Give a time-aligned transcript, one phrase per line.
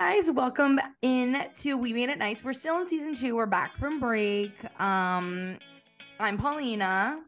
[0.00, 3.76] guys welcome in to we made it nice we're still in season two we're back
[3.78, 5.56] from break um
[6.18, 7.20] i'm paulina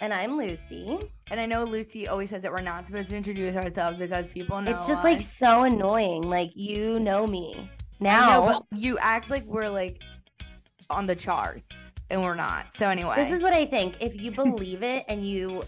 [0.00, 0.98] And I'm Lucy.
[1.30, 4.60] and i know lucy always says that we're not supposed to introduce ourselves because people
[4.62, 6.22] know It's just like so annoying.
[6.22, 7.68] Like you know me
[8.00, 8.46] know, now.
[8.70, 10.00] but you act like we're like
[10.88, 13.96] on the charts and we're not so anyway This is what I think.
[14.00, 15.62] If you believe it and you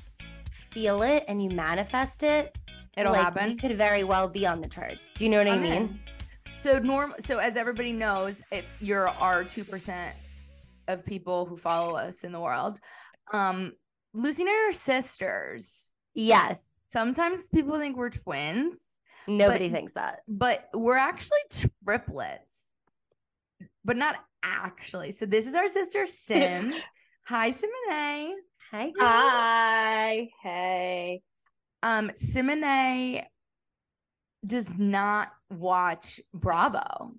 [0.70, 2.56] feel it and you manifest it,
[2.96, 4.98] it'll like, happen You could very well be on the charts.
[5.14, 6.00] Do you know what I mean?
[6.54, 10.16] So norm so as everybody knows, if you're our two percent
[10.88, 12.78] of people who follow us in the world,
[13.32, 13.72] um,
[14.12, 15.90] Lucy and I are sisters.
[16.14, 16.62] Yes.
[16.86, 18.78] Sometimes people think we're twins,
[19.26, 20.20] Nobody But- thinks that.
[20.28, 21.38] but we're actually
[21.84, 22.70] triplets.
[23.84, 25.12] But not actually.
[25.12, 26.72] So this is our sister Sim.
[27.26, 28.36] Hi, Simone.
[28.70, 28.92] Hi.
[29.00, 30.28] Hi.
[30.42, 31.22] Hey.
[31.82, 33.22] Um, Simone
[34.46, 37.14] does not watch Bravo.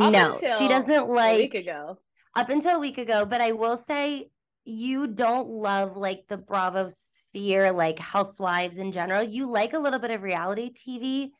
[0.00, 1.98] Up No, she doesn't A like week ago.
[2.34, 4.30] up until a week ago, but I will say
[4.64, 9.22] you don't love like the Bravo sphere, like housewives in general.
[9.22, 11.30] You like a little bit of reality TV,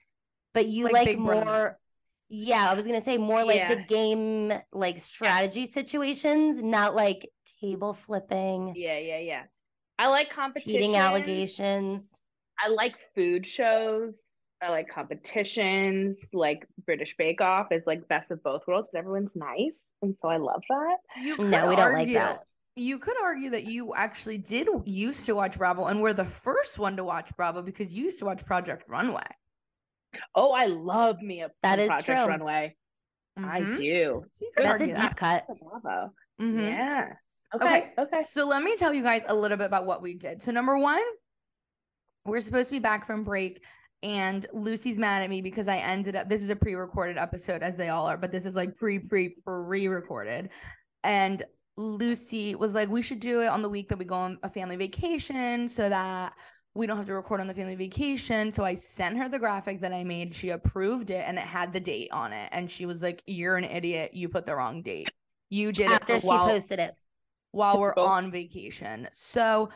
[0.52, 1.78] but you Like like, more Brother.
[2.28, 7.28] yeah, I was gonna say more like the game like strategy situations, not like
[7.60, 9.44] table flipping, Yeah, yeah, yeah.
[9.98, 10.72] I like competition.
[10.72, 12.10] cheating allegations.
[12.58, 14.33] I like food shows.
[14.64, 16.30] I like competitions.
[16.32, 20.28] Like British Bake Off is like best of both worlds, but everyone's nice, and so
[20.28, 20.96] I love that.
[21.22, 22.40] You No, we don't like that.
[22.76, 26.78] You could argue that you actually did used to watch Bravo and were the first
[26.78, 29.22] one to watch Bravo because you used to watch Project Runway.
[30.34, 32.28] Oh, I love me a That some is Project true.
[32.28, 32.76] Runway.
[33.36, 33.76] I Mhm.
[33.76, 34.24] do.
[34.32, 35.16] So That's a deep that.
[35.16, 35.46] cut.
[35.46, 36.12] Bravo.
[36.40, 36.60] Mhm.
[36.68, 37.12] Yeah.
[37.54, 37.64] Okay.
[37.64, 37.92] Okay.
[37.98, 38.22] Okay.
[38.24, 40.42] So let me tell you guys a little bit about what we did.
[40.42, 41.02] So number one,
[42.24, 43.62] we're supposed to be back from break.
[44.04, 46.28] And Lucy's mad at me because I ended up.
[46.28, 49.34] This is a pre-recorded episode, as they all are, but this is like pre pre
[49.46, 50.50] pre-recorded.
[51.02, 51.42] And
[51.78, 54.50] Lucy was like, "We should do it on the week that we go on a
[54.50, 56.34] family vacation, so that
[56.74, 59.80] we don't have to record on the family vacation." So I sent her the graphic
[59.80, 60.34] that I made.
[60.34, 62.50] She approved it, and it had the date on it.
[62.52, 64.12] And she was like, "You're an idiot.
[64.12, 65.08] You put the wrong date.
[65.48, 67.00] You did After it she while posted it.
[67.52, 69.08] while we're on vacation.
[69.12, 69.70] So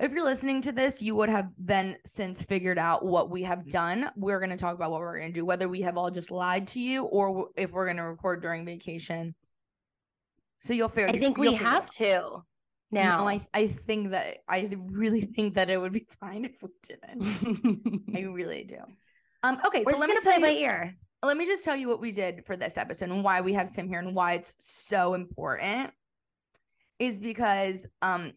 [0.00, 3.68] if you're listening to this, you would have then since figured out what we have
[3.68, 4.10] done.
[4.16, 6.30] We're going to talk about what we're going to do, whether we have all just
[6.30, 9.34] lied to you or if we're going to record during vacation.
[10.60, 11.14] So you'll figure.
[11.14, 12.44] I think we have to No,
[12.90, 13.28] now.
[13.28, 18.04] I I think that I really think that it would be fine if we didn't.
[18.16, 18.78] I really do.
[19.42, 19.60] Um.
[19.66, 19.82] Okay.
[19.84, 20.94] We're so let me play you by ear.
[21.22, 23.68] let me just tell you what we did for this episode and why we have
[23.68, 25.90] Sim here and why it's so important
[26.98, 28.32] is because um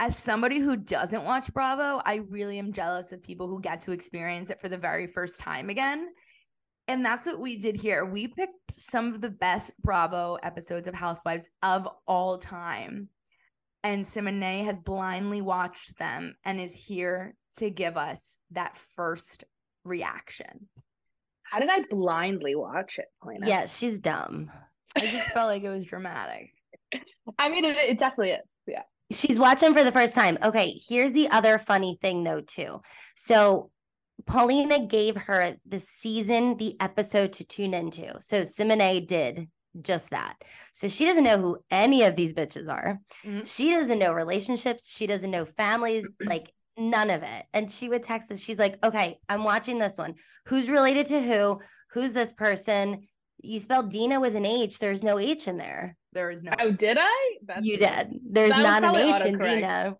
[0.00, 3.92] as somebody who doesn't watch Bravo, I really am jealous of people who get to
[3.92, 6.08] experience it for the very first time again.
[6.88, 8.04] And that's what we did here.
[8.04, 13.08] We picked some of the best Bravo episodes of Housewives of all time.
[13.82, 19.44] And Simone has blindly watched them and is here to give us that first
[19.84, 20.68] reaction.
[21.42, 23.48] How did I blindly watch it, Helena?
[23.48, 24.50] Yeah, she's dumb.
[24.96, 26.50] I just felt like it was dramatic.
[27.38, 28.46] I mean, it, it definitely is.
[28.66, 28.82] Yeah.
[29.14, 30.38] She's watching for the first time.
[30.42, 32.80] Okay, here's the other funny thing though, too.
[33.16, 33.70] So
[34.26, 38.20] Paulina gave her the season, the episode to tune into.
[38.20, 39.48] So Simone did
[39.82, 40.36] just that.
[40.72, 43.00] So she doesn't know who any of these bitches are.
[43.24, 43.46] Mhm.
[43.46, 44.88] She doesn't know relationships.
[44.88, 47.46] She doesn't know families, like none of it.
[47.52, 48.40] And she would text us.
[48.40, 50.14] She's like, okay, I'm watching this one.
[50.46, 51.60] Who's related to who?
[51.90, 53.08] Who's this person?
[53.44, 54.78] You spelled Dina with an H.
[54.78, 55.96] There's no H in there.
[56.12, 56.52] There is no.
[56.60, 57.36] Oh, did I?
[57.44, 58.20] That's You did.
[58.30, 59.38] There's That not an probably H in.
[59.38, 59.96] Dina.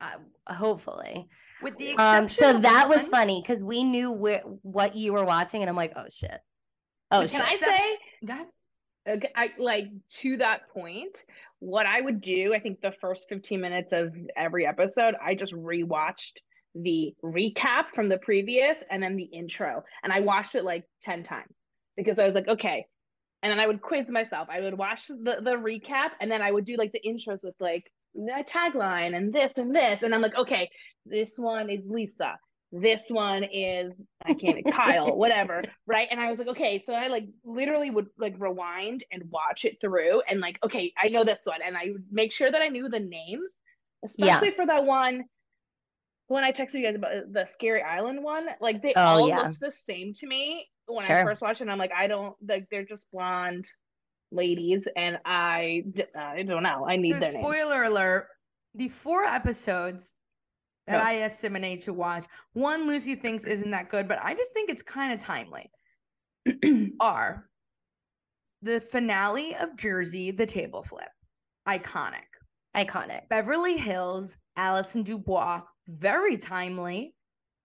[0.00, 1.28] Uh, hopefully.
[1.62, 4.94] With the Um, exception so of that was one- funny because we knew where what
[4.94, 6.40] you were watching, and I'm like, oh shit.
[7.10, 7.40] Oh With shit.
[7.40, 8.46] Can I say, Go ahead.
[9.08, 9.86] okay, I like
[10.20, 11.24] to that point,
[11.58, 15.52] what I would do, I think the first 15 minutes of every episode, I just
[15.52, 16.38] rewatched
[16.74, 19.82] the recap from the previous and then the intro.
[20.04, 21.59] And I watched it like 10 times
[22.04, 22.86] because I was like, okay.
[23.42, 24.48] And then I would quiz myself.
[24.50, 27.54] I would watch the, the recap and then I would do like the intros with
[27.58, 30.02] like the tagline and this and this.
[30.02, 30.70] And I'm like, okay,
[31.06, 32.38] this one is Lisa.
[32.72, 33.92] This one is
[34.24, 35.62] I can't Kyle, whatever.
[35.86, 36.08] Right.
[36.10, 36.82] And I was like, okay.
[36.86, 41.08] So I like literally would like rewind and watch it through and like, okay, I
[41.08, 41.60] know this one.
[41.66, 43.48] And I would make sure that I knew the names,
[44.04, 45.24] especially for that one.
[46.30, 49.48] When I texted you guys about the Scary Island one, like they Oh, all yeah.
[49.48, 51.64] looked the same to me when I first watched it.
[51.64, 53.66] And I'm like, I don't like they're just blonde
[54.30, 55.82] ladies, and I
[56.16, 56.86] I don't know.
[56.88, 57.44] I need The their names.
[57.44, 58.28] spoiler alert:
[58.76, 60.14] the four episodes
[60.86, 61.04] that Oh.
[61.04, 64.70] I asked Simone to watch, one Lucy thinks isn't that good, but I just think
[64.70, 65.68] it's kind of timely.
[67.00, 67.48] are
[68.62, 71.08] the finale of Jersey, the table flip,
[71.68, 72.22] iconic.
[72.76, 73.28] Iconic.
[73.28, 77.14] Beverly Hills, Allison Dubois, very timely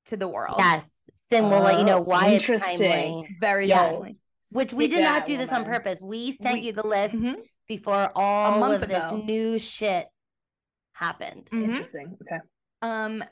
[0.05, 0.55] to the world.
[0.57, 0.91] Yes.
[1.27, 3.35] Sim will let you know Oh, why it's timely.
[3.39, 3.95] Very Yes.
[3.95, 4.17] timely.
[4.51, 6.01] Which we Stick did not do this on purpose.
[6.01, 7.37] We sent We- you the list Mhm.
[7.67, 10.07] before all month of this new shit
[10.93, 11.49] happened.
[11.51, 11.63] Mhm.
[11.63, 12.17] Interesting.
[12.21, 12.39] Okay.
[12.81, 13.23] Um,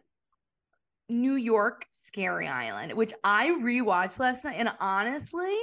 [1.09, 5.55] New York Scary Island, which I rewatched last night, and honestly,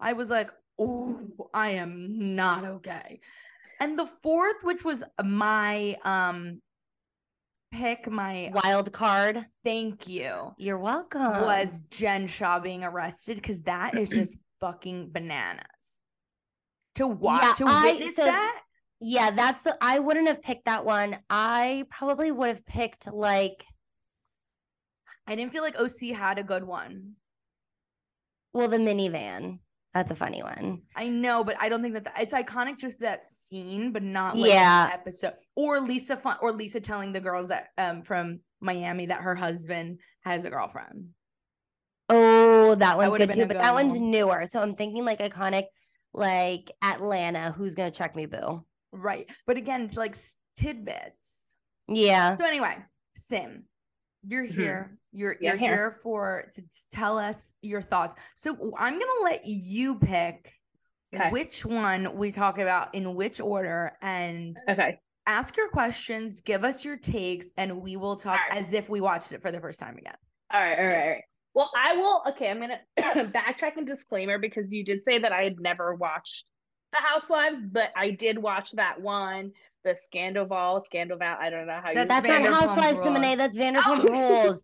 [0.00, 1.20] I was like, "Oh,
[1.52, 3.20] I am not okay."
[3.80, 6.62] And the fourth, which was my um
[7.74, 9.44] pick, my Wild card.
[9.64, 11.20] thank you, You're welcome.
[11.42, 15.64] was Jen Shah being arrested because that is just fucking bananas.
[16.96, 18.60] To watch, Yeah, to I- witness so- that,
[19.00, 21.18] Yeah, that's the I wouldn't have picked that one.
[21.28, 23.64] I probably would have picked like
[25.26, 27.14] I didn't feel like OC had a good one.
[28.52, 29.58] well the minivan.
[29.94, 30.82] That's a funny one.
[30.96, 32.78] I know, but I don't think that the, it's iconic.
[32.78, 34.88] Just that scene, but not like Yeah.
[34.88, 35.34] the episode.
[35.54, 40.00] Or Lisa fun, or Lisa telling the girls that um from Miami that her husband
[40.24, 41.10] has a girlfriend.
[42.08, 44.46] Oh, that one's would've good too, but that one's newer.
[44.46, 45.66] So I'm thinking like iconic,
[46.12, 47.52] like Atlanta.
[47.52, 48.64] Who's gonna check me, boo?
[48.92, 50.16] Right, but again, it's like
[50.56, 51.54] tidbits.
[51.88, 52.34] Yeah.
[52.34, 52.76] So anyway,
[53.14, 53.64] Sim,
[54.26, 54.50] you're Mhm.
[54.54, 54.98] here.
[55.12, 55.74] You're you're I'm here.
[55.74, 56.62] here for to
[56.92, 58.16] tell us your thoughts.
[58.34, 60.52] So I'm gonna let you pick
[61.14, 61.30] Okay.
[61.30, 64.98] which one we talk about in which order and Okay.
[65.26, 68.64] ask your questions, give us your takes, and we will talk Alright.
[68.66, 70.16] as if we watched it for the first time again.
[70.52, 71.24] All right, all right, all right.
[71.54, 72.24] Well, I will.
[72.30, 76.46] Okay, I'm gonna backtrack and disclaimer because you did say that I had never watched
[76.92, 79.52] The Housewives, but I did watch that one,
[79.84, 81.38] the Scandoval, Scandoval.
[81.38, 81.94] I don't know how you.
[81.96, 83.16] That, that's not Housewives, Rules.
[83.16, 83.38] Simone.
[83.38, 84.42] That's Vanderpump Oh.
[84.44, 84.62] Rules.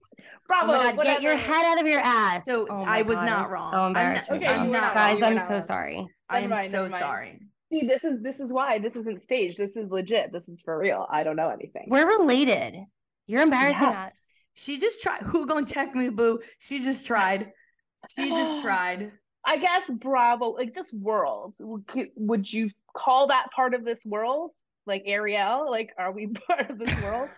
[0.48, 0.72] Bravo.
[0.72, 2.44] oh my god, get your head out of your ass.
[2.44, 3.72] So Oh I was God, not wrong.
[3.72, 4.26] So embarrassed.
[4.30, 4.40] I'm embarrassed.
[4.40, 4.64] not- right okay, now.
[4.64, 5.60] you were not Guys, I'm not so wrong.
[5.62, 6.08] sorry.
[6.28, 7.40] I am mind, so sorry.
[7.72, 9.56] See, this is this is why this isn't staged.
[9.58, 10.32] This is legit.
[10.32, 11.06] This is for real.
[11.10, 11.84] I don't know anything.
[11.88, 12.74] We're related.
[13.26, 14.06] You're embarrassing Yeah.
[14.06, 14.18] us.
[14.54, 15.22] She just tried.
[15.22, 16.40] Who gonna check me, boo?
[16.58, 17.52] She just tried.
[18.16, 19.12] She just tried.
[19.44, 21.54] I guess Bravo, like this world.
[21.60, 24.50] Would c- would you call that part of this world?
[24.86, 25.70] Like Ariel?
[25.70, 27.28] Like, are we part of this world?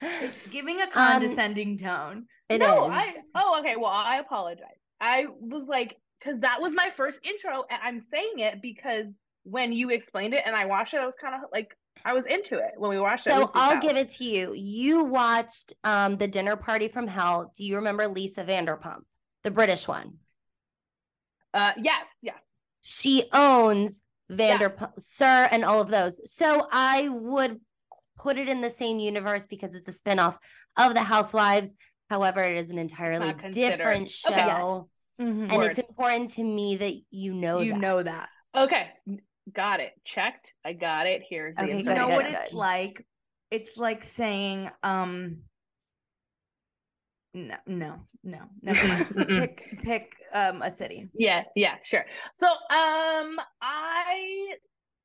[0.00, 2.26] It's giving a Um, condescending tone.
[2.48, 2.94] It no, is.
[2.94, 3.76] I oh okay.
[3.76, 4.66] Well, I apologize.
[5.00, 9.72] I was like, because that was my first intro, and I'm saying it because when
[9.72, 12.58] you explained it and I watched it, I was kind of like, I was into
[12.58, 13.32] it when we watched it.
[13.32, 14.52] So I'll give it to you.
[14.54, 17.52] You watched um the dinner party from hell.
[17.56, 19.02] Do you remember Lisa Vanderpump,
[19.42, 20.14] the British one?
[21.52, 22.38] Uh, yes, yes.
[22.82, 26.20] She owns Vanderpump, SUR, and all of those.
[26.30, 27.60] So I would
[28.18, 30.36] put it in the same universe because it's a spinoff
[30.76, 31.72] of the Housewives.
[32.10, 34.30] However, it is an entirely different show.
[34.30, 34.46] Okay.
[34.46, 34.80] Yes.
[35.18, 37.80] And it's important to me that you know you that.
[37.80, 38.28] know that.
[38.56, 38.88] Okay,
[39.52, 39.92] got it.
[40.04, 40.54] Checked.
[40.64, 41.22] I got it.
[41.28, 42.34] Here's the You know good, what good.
[42.34, 43.04] it's like?
[43.50, 45.38] It's like saying, um,
[47.34, 47.94] no, no,
[48.24, 51.08] no, never pick, pick, um, a city.
[51.14, 52.04] Yeah, yeah, sure.
[52.34, 54.54] So, um, I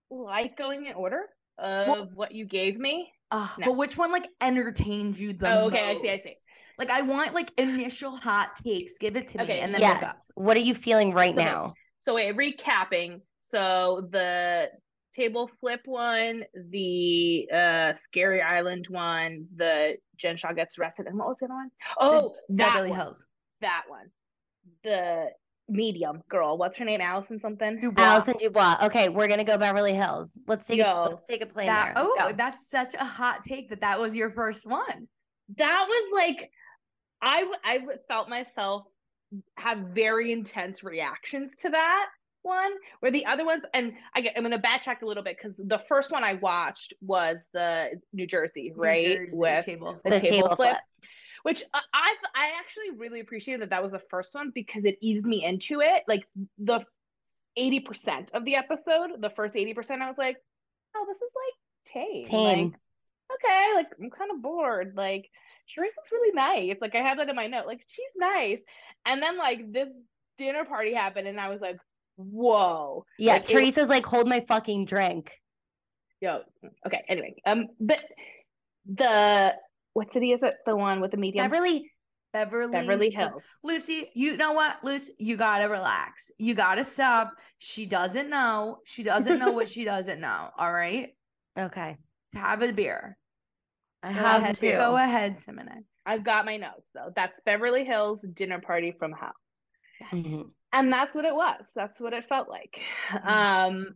[0.09, 1.23] like going in order
[1.57, 3.11] of Well- what you gave me.
[3.31, 3.67] Uh, No.
[3.67, 6.33] But which one like entertained you the Oh, okay, I see, I see.
[6.77, 8.97] Like I want like initial hot takes.
[8.99, 10.27] Give it to me, Okay, and then we'll yes.
[10.35, 11.43] What are you feeling right Okay.
[11.43, 11.73] now?
[11.99, 13.21] So wait, recapping.
[13.39, 14.69] So the
[15.13, 21.27] table flip one, the uh scary island one, the Jen Shah gets arrested, and what
[21.27, 21.69] was the other one?
[21.99, 22.99] Oh, that Beverly one.
[22.99, 23.25] Hills.
[23.61, 24.07] That one.
[24.83, 25.29] The
[25.69, 26.57] medium girl.
[26.57, 27.01] What's her name?
[27.01, 27.79] Allison something.
[27.79, 28.03] Dubois.
[28.03, 28.77] Allison Dubois.
[28.83, 30.37] Okay, we're gonna go Beverly Hills.
[30.47, 32.03] Let's take a, let's take a plane That, there.
[32.05, 32.33] oh, Go.
[32.35, 35.07] that's such a hot take that that was your first one.
[35.57, 36.49] That was like,
[37.21, 38.83] I I felt myself
[39.57, 42.05] have very intense reactions to that
[42.43, 42.71] one.
[42.99, 45.81] Where the other ones, and I get, I'm gonna backtrack a little bit because the
[45.87, 49.17] first one I watched was the New Jersey, New right?
[49.17, 50.69] Jersey With table the the table table flip.
[50.69, 50.77] flip.
[51.43, 55.25] which I I actually really appreciated that that was the first one because it eased
[55.25, 56.03] me into it.
[56.07, 56.85] Like the
[57.57, 60.37] eighty percent of the episode, the first eighty percent, I was like,
[60.95, 62.25] oh, this is like tame.
[62.25, 62.71] Tame.
[62.71, 62.79] Like,
[63.45, 64.93] okay, like I'm kind of bored.
[64.95, 65.29] Like
[65.69, 66.77] Teresa's really nice.
[66.81, 67.65] Like I have that in my note.
[67.67, 68.61] Like she's nice.
[69.05, 69.89] And then like this
[70.37, 71.77] dinner party happened, and I was like,
[72.15, 73.05] whoa.
[73.17, 75.31] Yeah, Like, it- Teresa's like, hold my fucking drink.
[76.21, 76.41] Yo,
[76.87, 77.03] okay.
[77.09, 78.01] Anyway, um, but
[78.85, 79.53] the
[79.93, 80.55] what city is it?
[80.65, 81.91] The one with the medium Beverly,
[82.31, 83.43] Beverly, Beverly Hills.
[83.63, 85.13] Lucy, you know what, Lucy?
[85.19, 86.31] You gotta relax.
[86.37, 87.33] You gotta stop.
[87.57, 88.77] She doesn't know.
[88.85, 90.49] She doesn't know what she doesn't know.
[90.57, 91.09] All right.
[91.59, 91.97] okay.
[92.31, 93.17] To have a beer.
[94.01, 94.55] I Go have ahead.
[94.55, 94.71] to.
[94.71, 95.83] Go ahead, Simone.
[96.05, 97.11] I've got my notes though.
[97.15, 99.33] That's Beverly Hills dinner party from hell.
[100.11, 100.49] Mhm.
[100.73, 101.71] And that's what it was.
[101.75, 102.81] That's what it felt like.
[103.11, 103.17] Mm.
[103.17, 103.95] Um,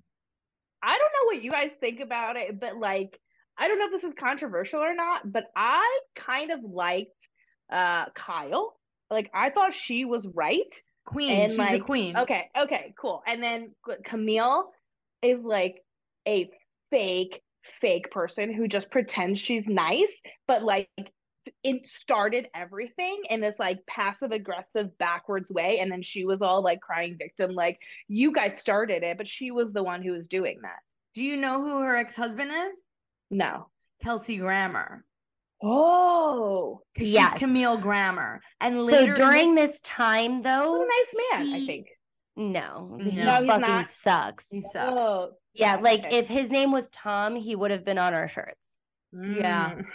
[0.83, 3.19] I don't know what you guys think about it, but like,
[3.57, 7.27] I don't know if this is controversial or not, but I kind of liked
[7.71, 8.77] uh Kyle.
[9.09, 10.73] Like, I thought she was right.
[11.05, 11.31] Queen.
[11.31, 12.17] And, She's a queen.
[12.17, 13.23] Okay, okay, cool.
[13.25, 13.73] And then
[14.05, 14.69] Camille
[15.23, 15.81] is like
[16.27, 16.49] a
[16.91, 17.41] fake,
[17.81, 20.89] fake person who just pretends she's nice, but like
[21.63, 25.79] it started everything in this like passive aggressive backwards way.
[25.79, 29.51] And then she was all like crying victim, like, you guys started it, but she
[29.51, 30.79] was the one who was doing that.
[31.15, 32.83] Do you know who her ex husband is?
[33.31, 33.67] No.
[34.03, 35.03] Kelsey Grammer.
[35.63, 37.31] Oh, 'Cause Yes.
[37.31, 38.41] She's Camille Grammer.
[38.61, 41.13] And So during this time, though, a nice
[41.47, 41.87] man, I think.
[42.35, 43.85] no, No, he he's fucking not.
[43.87, 44.49] sucks.
[44.49, 44.75] he sucks.
[44.95, 46.17] Oh, Yeah, yeah, like okay.
[46.17, 48.67] if his name was Tom, he would have been on our shirts.
[49.13, 49.71] Yeah.
[49.75, 49.85] Mm.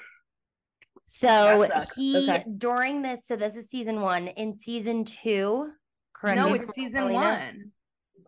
[1.04, 2.44] So he Okay.
[2.56, 4.28] during this, so this is season one.
[4.28, 5.70] In season two,
[6.14, 7.72] correct no, it's season wrong, Paulina, one.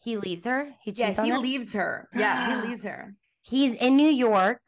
[0.03, 0.71] He leaves her.
[0.83, 1.39] He Yeah, he her.
[1.39, 2.09] leaves her.
[2.15, 4.61] Yeah, he leaves her He's in New York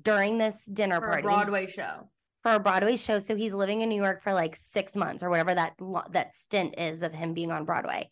[0.00, 2.08] during this dinner for a party Broadway show.
[2.42, 3.18] for a Broadway show.
[3.18, 6.34] So he's living in New York for like six months or whatever that lo- that
[6.34, 8.08] stint is of him being on Broadway.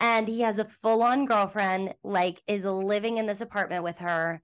[0.00, 4.40] And he has a full on girlfriend, like is living in this apartment with her,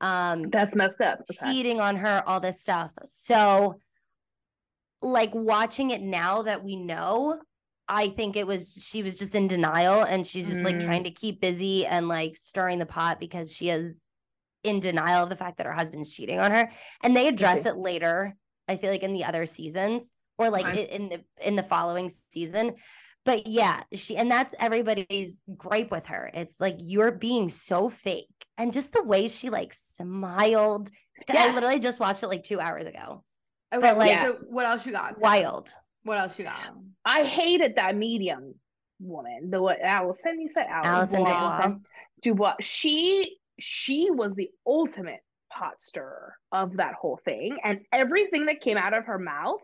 [0.00, 1.20] um, That's messed up.
[1.30, 1.52] Okay.
[1.52, 2.92] cheating on her, all this stuff.
[3.04, 3.78] So,
[5.02, 7.38] like watching it now that we know,
[7.88, 10.84] I think it was she was just in denial and she's just like Mm.
[10.84, 14.00] trying to keep busy and like stirring the pot because she is
[14.62, 16.70] in denial of the fact that her husband's cheating on her.
[17.02, 17.68] And they address see.
[17.68, 18.34] it later,
[18.66, 20.84] I feel like in the other seasons or like Okay.
[20.84, 22.74] in the in the following season.
[23.24, 26.30] But yeah, she and that's everybody's gripe with her.
[26.34, 28.28] It's like you're being so fake.
[28.58, 30.90] And just the way she like smiled.
[31.28, 31.44] Yeah.
[31.44, 33.24] I literally just watched it like two hours ago.
[33.72, 35.18] Okay, But, like, like- so what else you got?
[35.18, 35.22] Sam?
[35.22, 35.72] Wild.
[36.02, 36.60] What else you got?
[37.04, 38.54] I hated that medium
[39.00, 39.50] woman.
[39.50, 40.40] The what Allison?
[40.40, 40.90] You said Allison.
[40.94, 41.56] Allison Dubois.
[41.62, 41.76] Dubois.
[42.20, 42.54] Dubois.
[42.60, 48.76] She she was the ultimate pot stirrer of that whole thing, and everything that came
[48.76, 49.60] out of her mouth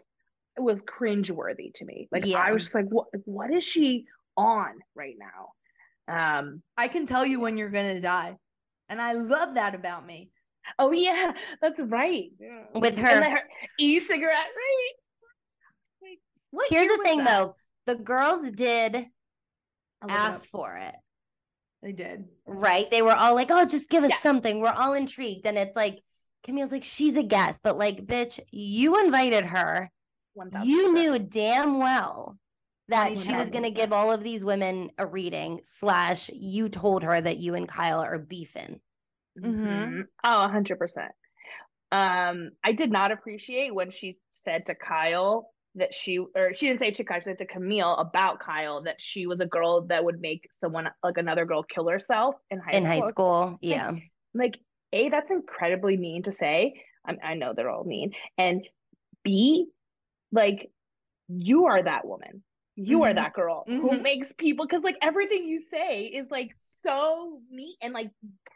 [0.59, 2.09] was cringeworthy to me.
[2.11, 2.39] Like Yeah.
[2.39, 5.53] I was just like, what what is she on right now?
[6.39, 6.63] Um.
[6.77, 8.37] I can tell you when you're gonna die,
[8.89, 10.31] and I love that about me.
[10.79, 12.31] Oh yeah, that's right.
[12.75, 13.41] With her- her
[13.79, 14.93] e-cigarette, right?
[16.03, 16.19] Like,
[16.51, 17.27] what Here's the thing that?
[17.27, 17.57] though.
[17.87, 18.95] The girls did
[20.03, 20.95] I'll it ask for it,
[21.83, 22.25] They did.
[22.47, 22.89] right?
[22.91, 24.21] They were all like, oh, just give us Yeah.
[24.21, 24.61] something.
[24.61, 25.47] We're all intrigued.
[25.47, 25.99] And it's like,
[26.45, 29.91] Camille's like, she's a guest, but like, bitch, you invited her.
[30.37, 30.65] 1000%.
[30.65, 32.37] You knew damn well
[32.89, 37.03] that she was going to give all of these women a reading, slash, you told
[37.05, 38.81] her that you and Kyle are beefing.
[39.39, 39.55] Mhm.
[39.55, 40.03] Mhm.
[40.25, 41.13] Oh, hundred percent.
[41.93, 46.81] Um, I did not appreciate when she said to Kyle that she, or she didn't
[46.81, 50.05] say to Kyle, she said to Camille about Kyle that she was a girl that
[50.05, 52.93] would make someone like another girl kill herself in high in school.
[53.03, 53.59] high school.
[53.61, 53.93] Yeah.
[54.35, 54.59] Like,
[54.93, 56.75] a, that's incredibly mean to say.
[57.07, 58.67] I, I know they're all mean, and
[59.23, 59.69] B,
[60.33, 60.71] like,
[61.29, 62.43] you are that woman.
[62.77, 63.17] You are Mhm.
[63.17, 64.03] that girl who Mhm.
[64.03, 68.11] makes people because like everything you say is like so mean and like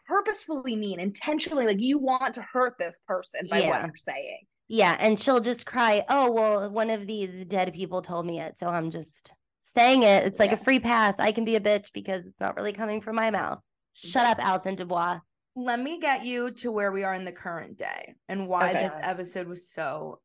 [0.07, 1.67] purposefully mean, intentionally.
[1.67, 3.87] Like you want to hurt this person by what Yeah.
[3.87, 4.47] you're saying.
[4.69, 4.97] Yeah.
[4.99, 8.59] And she'll just cry, oh, well, one of these dead people told me it.
[8.59, 10.25] So I'm just saying it.
[10.25, 10.57] It's like Yeah.
[10.61, 11.19] a free pass.
[11.19, 13.61] I can be a bitch because it's not really coming from my mouth.
[13.93, 15.21] Shut up, Allison Dubois.
[15.55, 18.83] Let me get you to where we are in the current day and why Okay.
[18.85, 20.21] this episode was so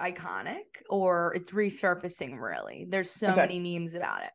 [0.00, 2.86] iconic or it's resurfacing really.
[2.88, 3.36] There's so Okay.
[3.36, 4.30] many memes about it.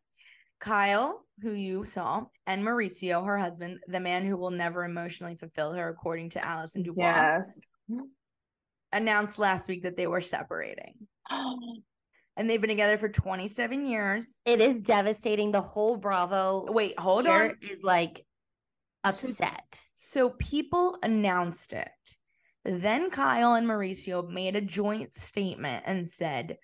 [0.59, 5.71] Kyle, who you saw, and Mauricio, her husband, the man who will never emotionally fulfill
[5.73, 7.61] her, according to Allison Dubois, Yes.
[8.91, 11.07] announced last week that they were separating.
[12.39, 14.37] And they've been together for 27 years.
[14.45, 15.51] It is devastating.
[15.51, 16.71] The whole Bravo.
[16.71, 17.57] Wait, hold on.
[17.63, 18.27] Is like
[19.09, 19.63] So- upset.
[19.95, 21.89] So people announced it.
[22.67, 26.57] Then Kyle and Mauricio made a joint statement and said,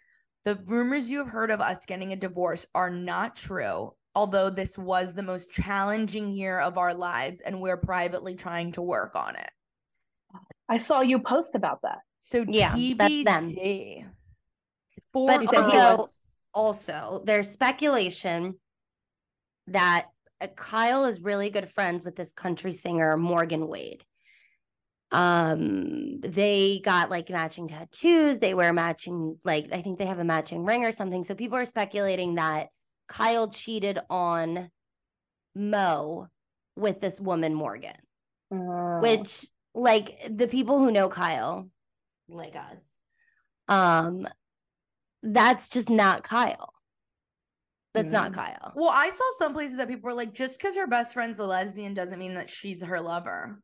[0.43, 4.77] The rumors you have heard of us getting a divorce are not true, although this
[4.77, 9.38] was the most challenging year of our lives and we're privately trying to work on
[9.38, 9.50] it.
[10.67, 12.00] I saw you post about that.
[12.19, 13.50] So Yeah, that's them.
[15.13, 16.10] For But You said he also,
[16.53, 18.55] also, there's speculation
[19.67, 20.07] that
[20.57, 24.03] Kyle is really good friends with this country singer Morgan Wade.
[25.13, 28.39] Um, they got like matching tattoos.
[28.39, 31.24] They wear matching, like I think they have a matching ring or something.
[31.24, 32.70] So people are speculating that
[33.08, 34.72] Kyle cheated on
[35.55, 36.27] Mo
[36.75, 37.96] with this woman Morgan,
[38.51, 39.00] Oh.
[39.01, 41.70] which like the people who know Kyle,
[42.27, 42.82] like us,
[43.67, 44.27] um,
[45.22, 46.74] that's just not Kyle.
[47.93, 48.36] That's not Mm.
[48.36, 48.74] Kyle.
[48.75, 51.46] Well, I saw some places that people were like, just because her best friend's a
[51.46, 53.62] lesbian doesn't mean that she's her lover.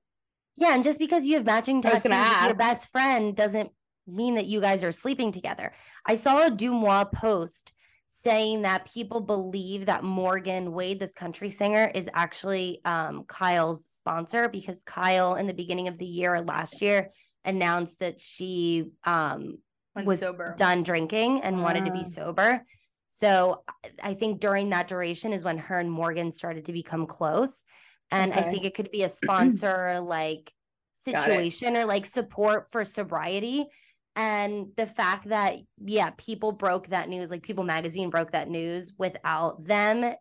[0.59, 3.71] Yeah, and just because you have matching tattoos with your best friend doesn't
[4.07, 5.71] mean that you guys are sleeping together.
[6.05, 7.71] I saw a Deuxmoi post
[8.07, 14.49] saying that people believe that Morgan Wade, this country singer, is actually um, Kyle's sponsor
[14.49, 17.11] because Kyle, in the beginning of the year or last year,
[17.45, 19.59] announced that she um,
[19.95, 20.55] was sober.
[20.57, 22.09] done drinking and wanted to be Ah.
[22.09, 22.65] sober.
[23.07, 23.63] So
[24.03, 27.63] I think during that duration is when her and Morgan started to become close.
[28.11, 30.53] And I think it could be a sponsor like
[31.01, 33.67] situation or like support for sobriety.
[34.15, 38.91] And the fact that, yeah, people broke that news, like People Magazine broke that news
[38.97, 40.13] without them.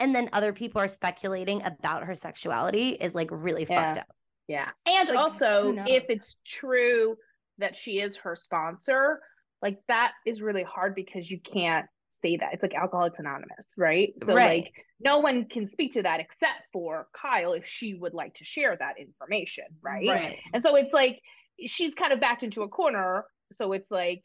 [0.00, 4.02] And then other people are speculating about her sexuality is like really fucked Yeah.
[4.02, 4.16] up.
[4.48, 4.68] Yeah.
[4.86, 7.16] And Like, also, if it's true
[7.58, 9.20] that she is her sponsor,
[9.60, 11.86] like that is really hard because you can't
[12.22, 12.54] say that.
[12.54, 14.14] It's like Alcoholics Anonymous, right?
[14.22, 14.64] So, Right.
[14.64, 18.44] like, no one can speak to that except for Kyle if she would like to
[18.44, 20.08] share that information, right?
[20.08, 20.38] Right.
[20.54, 21.20] And so it's like
[21.66, 23.24] she's kind of backed into a corner.
[23.56, 24.22] So it's like,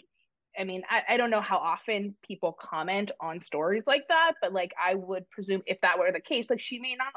[0.58, 4.54] I mean, I, I don't know how often people comment on stories like that, but
[4.54, 7.13] like I would presume if that were the case, like she may not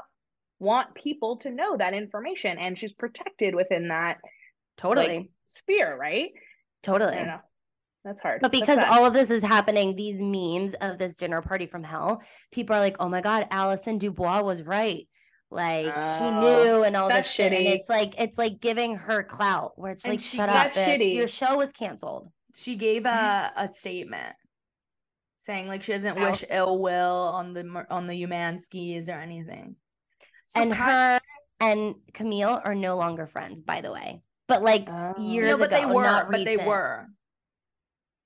[0.58, 4.18] want people to know that information and she's protected within that
[4.76, 5.18] Totally.
[5.18, 6.30] like, sphere, right?
[6.82, 7.22] totally.
[8.04, 8.12] I don't know.
[8.12, 8.40] That's hard.
[8.42, 12.22] But because all of this is happening, these memes of this dinner party from hell,
[12.50, 15.06] people are like, "Oh my god, Allison Dubois was right.
[15.50, 19.22] Like she Oh, knew and all this shit." And it's like it's like giving her
[19.22, 20.84] clout, where it's And like, she- "Shut up, bitch.
[20.86, 21.14] shitty.
[21.14, 23.58] Your show was canceled." She gave Mm-hmm.
[23.58, 24.34] a, a statement
[25.38, 29.76] saying like she doesn't wish ill will on the on the Umanskis or anything.
[30.46, 31.20] So and Ky- her
[31.60, 34.22] and Camille are no longer friends, by the way.
[34.48, 35.14] But like Oh.
[35.18, 37.06] years no, but they were, not but they were.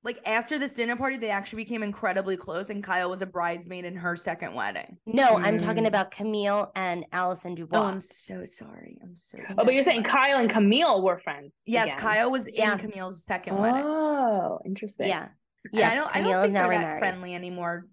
[0.04, 3.86] Like after this dinner party, they actually became incredibly close, and Kyle was a bridesmaid
[3.86, 4.98] in her second wedding.
[5.06, 5.88] No, I'm talking Mm.
[5.88, 7.78] about Camille and Allison Dubois.
[7.78, 8.98] Oh, I'm so sorry.
[9.02, 9.38] I'm so.
[9.56, 11.52] Oh, but you're saying Kyle and Camille were friends.
[11.64, 11.98] Yes, again.
[11.98, 12.72] Kyle was Yeah.
[12.74, 13.82] in Camille's second wedding.
[13.82, 15.08] Oh, interesting.
[15.08, 15.28] yeah,
[15.72, 15.90] Yeah, yeah.
[15.90, 16.08] I don't.
[16.08, 16.98] I Camille don't think they're that remarried.
[16.98, 17.86] friendly anymore,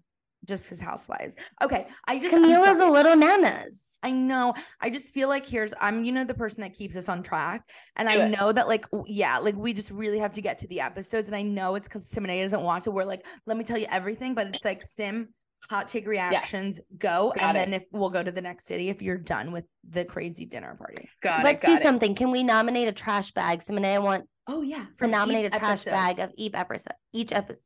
[0.44, 1.36] just his housewives.
[1.62, 2.34] Okay, I just.
[2.34, 3.98] I'm Camille is a little nanas.
[4.02, 4.54] I know.
[4.80, 7.62] I just feel like here's I'm you know the person that keeps us on track.
[7.96, 8.28] And Do I it.
[8.30, 11.28] know that like yeah, like we just really have to get to the episodes.
[11.28, 12.90] And I know it's because Simone doesn't want to.
[12.90, 15.28] We're like, let me tell you everything, but it's like Sim,
[15.70, 17.32] hot take reactions, go.
[17.36, 17.60] Got and it.
[17.60, 20.74] then if we'll go to the next city if you're done with the crazy dinner
[20.76, 21.08] party.
[21.22, 21.66] Got Let's it.
[21.68, 21.82] do it.
[21.82, 22.16] something.
[22.16, 23.62] Can we nominate a trash bag?
[23.62, 24.86] Simone, I want Oh yeah.
[24.98, 25.90] to nominate a trash episode.
[25.90, 26.94] bag of each episode.
[27.12, 27.62] Each episode.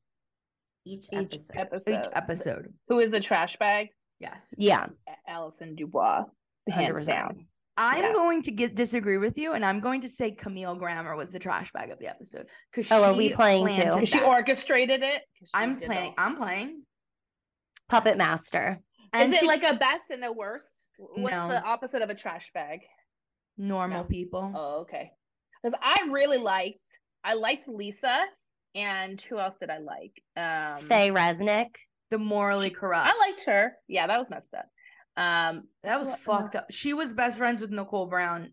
[0.87, 1.57] Each, Each episode.
[1.57, 1.90] episode.
[2.01, 2.72] Each episode.
[2.88, 3.88] Who is the trash bag?
[4.20, 4.42] Yes.
[4.57, 4.87] Yeah,
[5.29, 6.25] Allison Dubois,
[6.70, 7.07] hands 100%.
[7.07, 7.46] down.
[7.77, 8.14] I'm Yes.
[8.14, 11.38] going to get disagree with you, and I'm going to say Camille Grammer was the
[11.38, 12.46] trash bag of the episode.
[12.72, 14.07] Because Oh, are we playing too?
[14.07, 15.22] She orchestrated it.
[15.35, 16.14] she I'm playing.
[16.16, 16.83] all- I'm playing.
[17.88, 18.81] Puppet Master.
[19.12, 20.88] And is it she- like a best and a worst?
[20.99, 21.49] What's No.
[21.49, 22.81] the opposite of a trash bag?
[23.59, 24.09] normal No.
[24.09, 24.53] people.
[24.55, 25.12] Oh, okay.
[25.62, 28.25] Because I really liked, I liked Lisa,
[28.77, 30.12] and who else did I like?
[30.37, 31.75] Um, Faye Resnick.
[32.11, 33.09] the morally corrupt.
[33.12, 33.73] I liked her.
[33.89, 34.67] Yeah, that was messed up.
[35.17, 36.67] Um, that was What- fucked up.
[36.71, 38.53] She was best friends with Nicole Brown,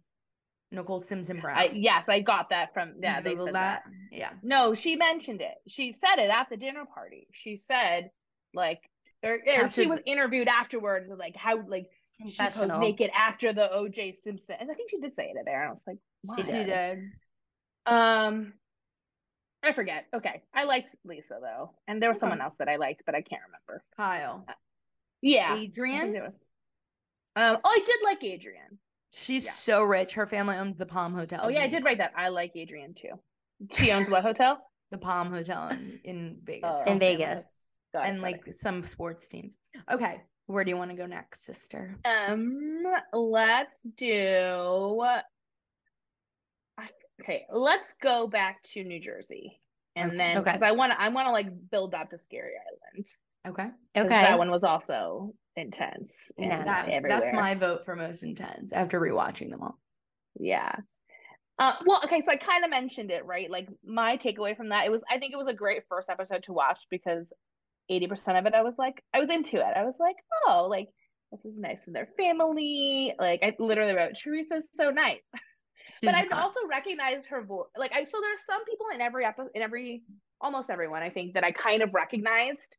[0.72, 1.58] Nicole Simpson Brown.
[1.58, 3.18] I yes, I got that from yeah.
[3.18, 3.84] You They Googled said that.
[4.12, 4.30] Yeah.
[4.42, 5.56] No, she mentioned it.
[5.68, 7.28] She said it at the dinner party.
[7.34, 8.10] She said
[8.56, 8.80] like,
[9.24, 11.88] or, or she was interviewed afterwards, like how like
[12.28, 14.14] she posed naked after the O.J.
[14.14, 15.62] Simpson, and I think she did say it there.
[15.62, 16.36] And I was like, She why?
[16.38, 16.66] She did.
[16.68, 17.00] did.
[17.86, 18.54] Um,
[19.64, 20.06] I forget.
[20.14, 23.22] Okay, I liked Lisa though, and there was someone else that I liked, but I
[23.22, 23.84] can't remember.
[23.96, 24.46] Kyle.
[25.22, 26.12] Yeah, Adrienne.
[26.12, 26.38] there was.
[27.36, 28.78] Um, oh, I did like Adrienne.
[29.12, 29.52] She's Yeah.
[29.52, 30.14] so rich.
[30.14, 31.40] Her family owns the Palm Hotel.
[31.44, 32.12] Oh yeah, I did write that.
[32.18, 33.14] I like Adrienne too.
[33.72, 34.60] She owns what hotel?
[34.92, 36.70] The Palm Hotel in, in Vegas.
[36.72, 36.84] Oh.
[36.92, 37.00] In.
[37.00, 37.44] Vegas.
[37.94, 39.58] Got And got like some sports teams.
[39.92, 40.22] Okay.
[40.46, 41.96] Where do you want to go next, sister?
[42.06, 45.04] um, let's do.
[47.20, 49.60] I- Okay, let's go back to New Jersey,
[49.96, 50.18] and Okay.
[50.18, 50.52] then Okay.
[50.54, 52.54] because I want to, I want to like build up to Scary
[52.94, 53.06] Island.
[53.46, 53.70] Okay.
[53.98, 54.08] Okay.
[54.10, 56.92] that one was also intense and Nasty.
[56.92, 59.78] That's, that's my vote for most intense after rewatching them all.
[60.40, 60.74] Yeah.
[61.60, 63.50] Uh, well, okay, so I kind of mentioned it, right?
[63.52, 66.44] Like my takeaway from that, it was I think it was a great first episode
[66.44, 67.32] to watch because
[67.92, 69.74] 80% of it I was like I was into it.
[69.78, 70.16] I was like,
[70.48, 70.88] oh, like
[71.32, 73.14] this is nice in their family.
[73.20, 75.20] Like I literally wrote Teresa's so nice.
[76.00, 77.68] She's but I not- also recognized her voice.
[77.78, 80.04] Like I so there's some people in every episode in every
[80.42, 82.78] almost everyone I think that I kind of recognized.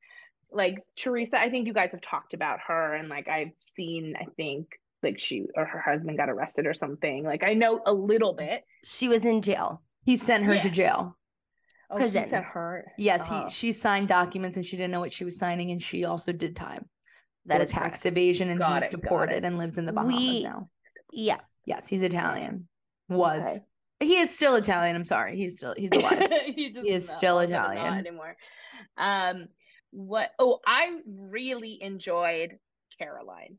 [0.52, 4.24] Like Teresa, I think you guys have talked about her and like I've seen I
[4.36, 4.68] think
[5.02, 7.24] like she or her husband got arrested or something.
[7.24, 8.62] Like I know a little bit.
[8.84, 9.82] She was in jail.
[10.04, 11.16] he sent her to jail.
[11.90, 12.30] Oh, she prison.
[12.30, 12.90] said her.
[12.98, 13.24] Yes, Oh.
[13.24, 13.48] he uh-huh.
[13.50, 16.56] she signed documents and she didn't know what she was signing, and she also did
[16.56, 16.88] time.
[17.46, 18.06] That for tax correct.
[18.06, 20.70] evasion, and Got he's it, deported and lives in the Bahamas We- now.
[21.12, 21.40] Yeah.
[21.66, 22.68] Yes, he's Italian.
[23.08, 23.58] Was Okay.
[24.00, 24.96] he is still Italian?
[24.96, 26.26] I'm sorry, he's still he's alive.
[26.46, 27.94] he, just He is not- still also not Italian.
[28.06, 28.36] anymore.
[28.96, 29.48] Um,
[29.90, 30.30] what?
[30.38, 32.58] Oh, I really enjoyed
[32.98, 33.58] Caroline.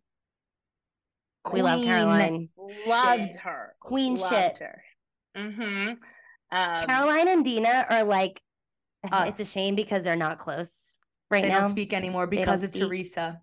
[1.53, 2.49] We love Caroline.
[2.87, 3.35] Loved Shit.
[3.41, 3.75] her.
[3.79, 4.57] Queen Loved shit.
[4.59, 4.83] her.
[5.37, 5.89] Mm-hmm.
[6.51, 8.41] Um, Caroline and Dina are like,
[9.11, 9.29] Us.
[9.29, 10.95] it's a shame because they're not close
[11.29, 11.61] right They now.
[11.61, 12.81] don't speak anymore because of speak.
[12.87, 13.41] Teresa.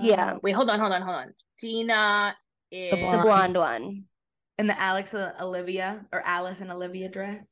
[0.00, 0.32] Yeah.
[0.34, 1.34] uh, Wait, hold on, hold on, hold on.
[1.60, 2.34] Dina
[2.70, 4.04] is the blonde one.
[4.58, 7.46] And the Alex and Olivia or Alice and Olivia dress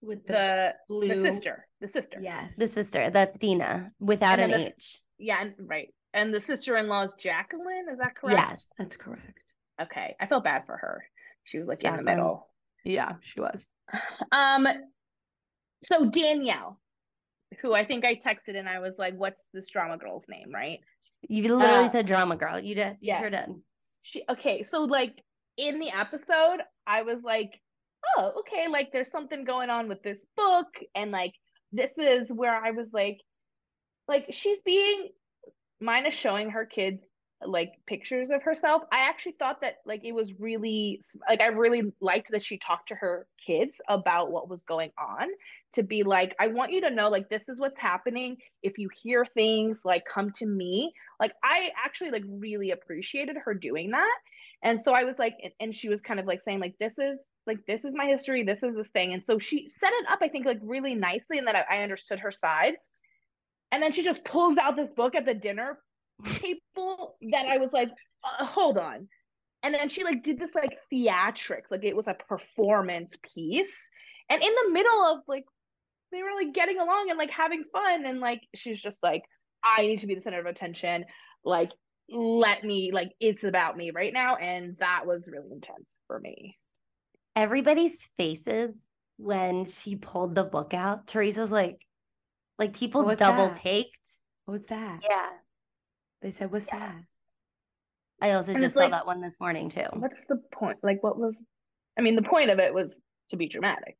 [0.00, 1.66] with the, the blue the sister.
[1.80, 2.18] The sister.
[2.22, 2.54] Yes.
[2.56, 3.10] The sister.
[3.10, 5.02] That's Dina without And an the- H.
[5.18, 5.88] Yeah, and, right.
[6.14, 7.86] And the sister-in-law is Jacqueline.
[7.90, 8.38] Is that correct?
[8.38, 8.66] Yes.
[8.78, 9.40] That's correct.
[9.80, 10.14] Okay.
[10.20, 11.04] I felt bad for her.
[11.44, 12.48] She was like in the middle.
[12.84, 13.66] Yeah, she was.
[14.32, 14.66] Um,
[15.84, 16.80] so Danielle,
[17.60, 20.80] who I think I texted and I was like, "What's this drama girl's name?" Right?
[21.28, 22.58] You literally Uh, said drama girl.
[22.58, 22.96] You did.
[23.00, 23.20] You yeah.
[23.20, 23.46] sure did.
[24.02, 24.64] She okay.
[24.64, 25.22] So like
[25.56, 27.60] in the episode, I was like,
[28.16, 28.68] "Oh, okay.
[28.68, 31.34] Like there's something going on with this book, and like
[31.72, 33.20] this is where I was like,
[34.08, 35.10] like she's being
[35.80, 37.02] minus showing her kids
[37.44, 38.82] like pictures of herself.
[38.90, 42.88] I actually thought that like it was really like i really liked that she talked
[42.88, 45.28] to her kids about what was going on
[45.74, 48.38] to be like i want you to know like this is what's happening.
[48.62, 50.92] If you hear things like come to me.
[51.20, 54.16] Like i actually like really appreciated her doing that
[54.66, 57.18] and so i was like and, she was kind of like saying like this is
[57.46, 60.18] like this is my history this is this thing and so she set it up
[60.20, 62.74] i think like really nicely and then I, I understood her side
[63.72, 65.78] and then she just pulls out this book at the dinner
[66.24, 67.90] table that I was like,
[68.24, 69.08] uh, hold on.
[69.62, 73.88] And then she like did this like theatrics, like it was a performance piece.
[74.28, 75.44] And in the middle of like,
[76.12, 78.06] they were like getting along and like having fun.
[78.06, 79.22] And like, she's just like,
[79.64, 81.04] I need to be the center of attention.
[81.44, 81.70] Like,
[82.08, 84.36] let me, like, it's about me right now.
[84.36, 86.56] And that was really intense for me.
[87.34, 88.74] Everybody's faces
[89.18, 91.06] when she pulled the book out.
[91.06, 91.78] Teresa's like,
[92.58, 93.56] like people double that?
[93.56, 93.96] taked.
[94.44, 95.00] What was that?
[95.02, 95.28] Yeah.
[96.22, 96.78] They said, "What's Yeah.
[96.78, 97.02] that?"
[98.22, 99.84] I also And just saw like- that one this morning too.
[99.92, 100.78] What's the point?
[100.82, 101.44] Like, what was,
[101.98, 103.96] I mean, the point of it was to be dramatic.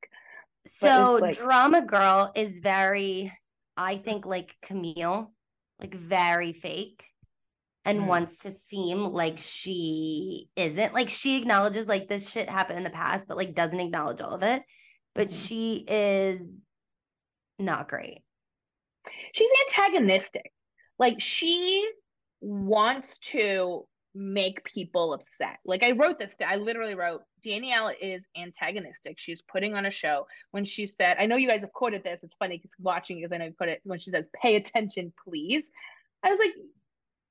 [0.66, 3.30] So like- drama girl is very,
[3.76, 5.32] I think like Camille,
[5.78, 7.04] like very fake
[7.86, 8.06] and Mm.
[8.06, 10.92] wants to seem like she isn't.
[10.92, 14.34] Like she acknowledges like this shit happened in the past, but like doesn't acknowledge all
[14.34, 14.62] of it.
[15.14, 15.46] But Mhm.
[15.46, 16.42] she is
[17.58, 18.22] not great.
[19.32, 20.52] she's antagonistic.
[20.98, 21.88] Like she
[22.40, 25.58] wants to make people upset.
[25.64, 29.18] Like I wrote this, I literally wrote Danielle is antagonistic.
[29.18, 32.18] She's putting on a show when she said, I know you guys have quoted this.
[32.22, 35.12] It's funny because watching because I know you put it when she says, pay attention,
[35.22, 35.70] please.
[36.24, 36.54] I was like,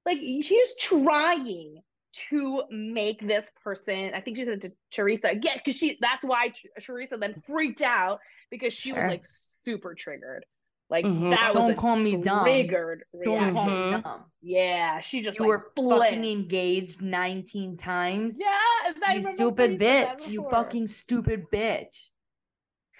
[0.06, 1.82] like she's trying
[2.30, 6.54] to make this person, I think she said to Teresa, yeah, because she that's why
[6.82, 10.46] Teresa then freaked out because she was like super triggered.
[10.88, 11.32] Like Mhm.
[11.36, 12.46] that was Don't a call me dumb.
[12.46, 14.26] triggered Don't call me dumb.
[14.42, 16.04] Yeah, she just You like were flipped.
[16.12, 18.38] fucking engaged 19 times.
[18.40, 20.28] Yeah, You stupid you said that bitch.
[20.30, 22.10] You fucking stupid bitch.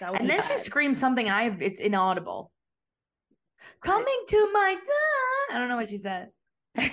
[0.00, 1.30] And then she screams something.
[1.30, 2.50] I have it's inaudible.
[3.80, 5.54] Coming to my door.
[5.56, 6.30] I don't know what she said.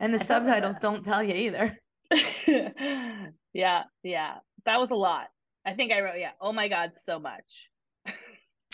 [0.00, 0.80] And the I don't know subtitles that.
[0.80, 1.76] don't tell you either.
[3.52, 5.28] yeah, yeah, that was a lot.
[5.66, 6.32] I think I wrote, yeah.
[6.40, 7.68] Oh my god, so much.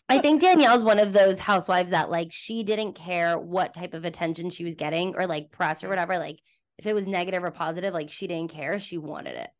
[0.08, 4.04] I think Danielle's one of those housewives that like she didn't care what type of
[4.04, 6.18] attention she was getting or like press or whatever.
[6.18, 6.38] Like
[6.78, 8.78] if it was negative or positive, like she didn't care.
[8.78, 9.50] She wanted it.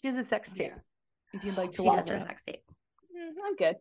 [0.00, 0.72] She has a sex tape.
[1.32, 2.62] If you'd like to She watch does her sex tape.
[3.14, 3.76] Mm, I'm good.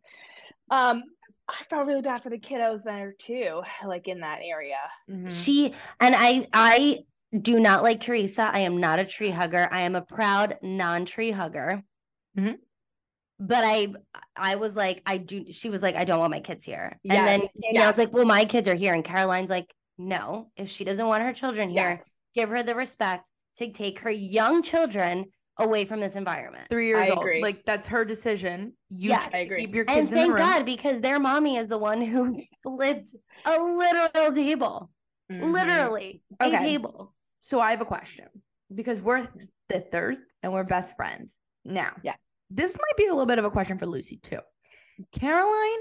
[0.69, 1.03] Um,
[1.49, 4.77] I felt really bad for the kiddos there too, like in that area.
[5.09, 5.31] Mhm.
[5.31, 6.99] She and I I
[7.37, 8.43] do not like Teresa.
[8.51, 9.67] I am not a tree hugger.
[9.71, 11.83] I am a proud non-tree hugger.
[12.37, 12.57] Mhm.
[13.39, 13.93] But I
[14.35, 16.99] I was like, I do she was like, I don't want my kids here.
[17.09, 18.13] And then Yes, was like.
[18.13, 18.93] Well, my kids are here.
[18.93, 22.09] And Caroline's like, No, if she doesn't want her children here, Yes.
[22.35, 25.25] give her the respect to take her young children
[25.59, 26.67] away from this environment.
[26.69, 27.19] Three years I old.
[27.19, 27.41] agree.
[27.41, 28.73] Like that's her decision.
[28.89, 29.29] You Yes.
[29.33, 29.61] I agree.
[29.65, 30.41] keep your And kids in the thank room.
[30.41, 34.89] God, because their mommy is the one who flipped a literal table.
[35.31, 35.51] Mhm.
[35.51, 36.57] Literally a Okay.
[36.57, 37.13] table.
[37.41, 38.27] So I have a question
[38.73, 39.27] because we're
[39.71, 41.37] sisters and we're best friends.
[41.65, 42.15] Now, Yeah.
[42.49, 44.39] this might be a little bit of a question for Lucy too.
[45.11, 45.79] Caroline,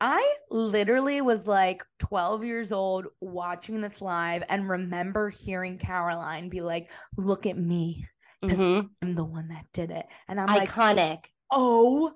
[0.00, 6.60] I literally was like 12 years old watching this live and remember hearing Caroline be
[6.60, 8.06] like, Look at me.
[8.42, 8.90] 'Cause Mhm.
[9.02, 10.06] I'm the one that did it.
[10.28, 11.24] And I'm like, Iconic.
[11.50, 12.12] Oh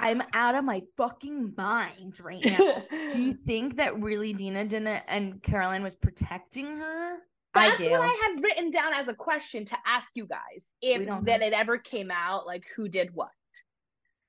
[0.00, 2.82] I'm out of my fucking mind right now.
[3.10, 7.18] Do you think that really Dina didn't and Caroline was protecting her?
[7.54, 7.90] I That's do.
[7.92, 10.72] what I had written down as a question to ask you guys.
[10.82, 13.30] If that it ever came out, like who did what.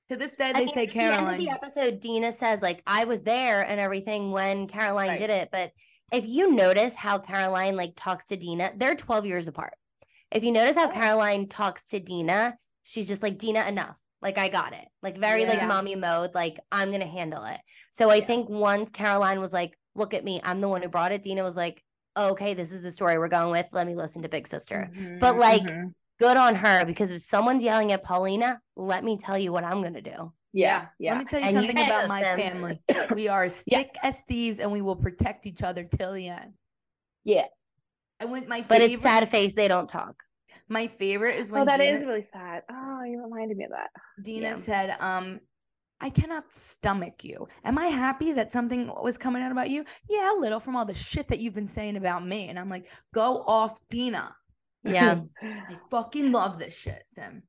[0.08, 1.38] To this day, I they mean, say at the Caroline.
[1.38, 5.18] the episode, Dina says like I was there and everything when Caroline Right.
[5.18, 5.48] did it.
[5.52, 5.72] But
[6.12, 9.74] if you notice how Caroline like talks to Dina, they're 12 years apart.
[10.30, 10.92] If you notice how Oh.
[10.92, 13.98] Caroline talks to Dina, she's just like Dina, enough.
[14.22, 14.86] Like I got it.
[15.02, 16.34] Like very like mommy mode.
[16.34, 17.58] Like I'm gonna handle it.
[17.90, 18.26] So I Yeah.
[18.26, 21.42] think once Caroline was like, "Look at me, I'm the one who brought it." Dina
[21.42, 21.82] was like,
[22.16, 23.66] "Okay, this is the story we're going with.
[23.72, 24.90] Let me listen to Big Sister."
[25.20, 25.94] But, like, Mhm.
[26.18, 29.82] Good on her because if someone's yelling at Paulina, let me tell you what I'm
[29.82, 30.34] gonna do.
[30.52, 31.12] yeah, yeah.
[31.14, 32.38] Let me tell you And something know about my them.
[32.38, 32.82] family.
[33.16, 33.78] We are as Yeah.
[33.78, 36.52] thick as thieves, and we will protect each other till the end.
[37.24, 37.46] Yeah.
[38.20, 40.22] And with my favorite, But favorite, it's sad face they don't talk.
[40.68, 42.62] my favorite is when Oh, that Dina, is really sad.
[42.70, 43.90] Oh, you reminded me of that.
[44.22, 44.54] Dina yeah.
[44.54, 45.40] said, um,
[46.00, 47.48] I cannot stomach you.
[47.64, 49.84] Am I happy that something was coming out about you?
[50.08, 52.48] Yeah, a little from all the shit that you've been saying about me.
[52.48, 54.34] And I'm like, go off, Dina.
[54.84, 55.20] Yeah.
[55.42, 57.42] I fucking love this shit, Sim.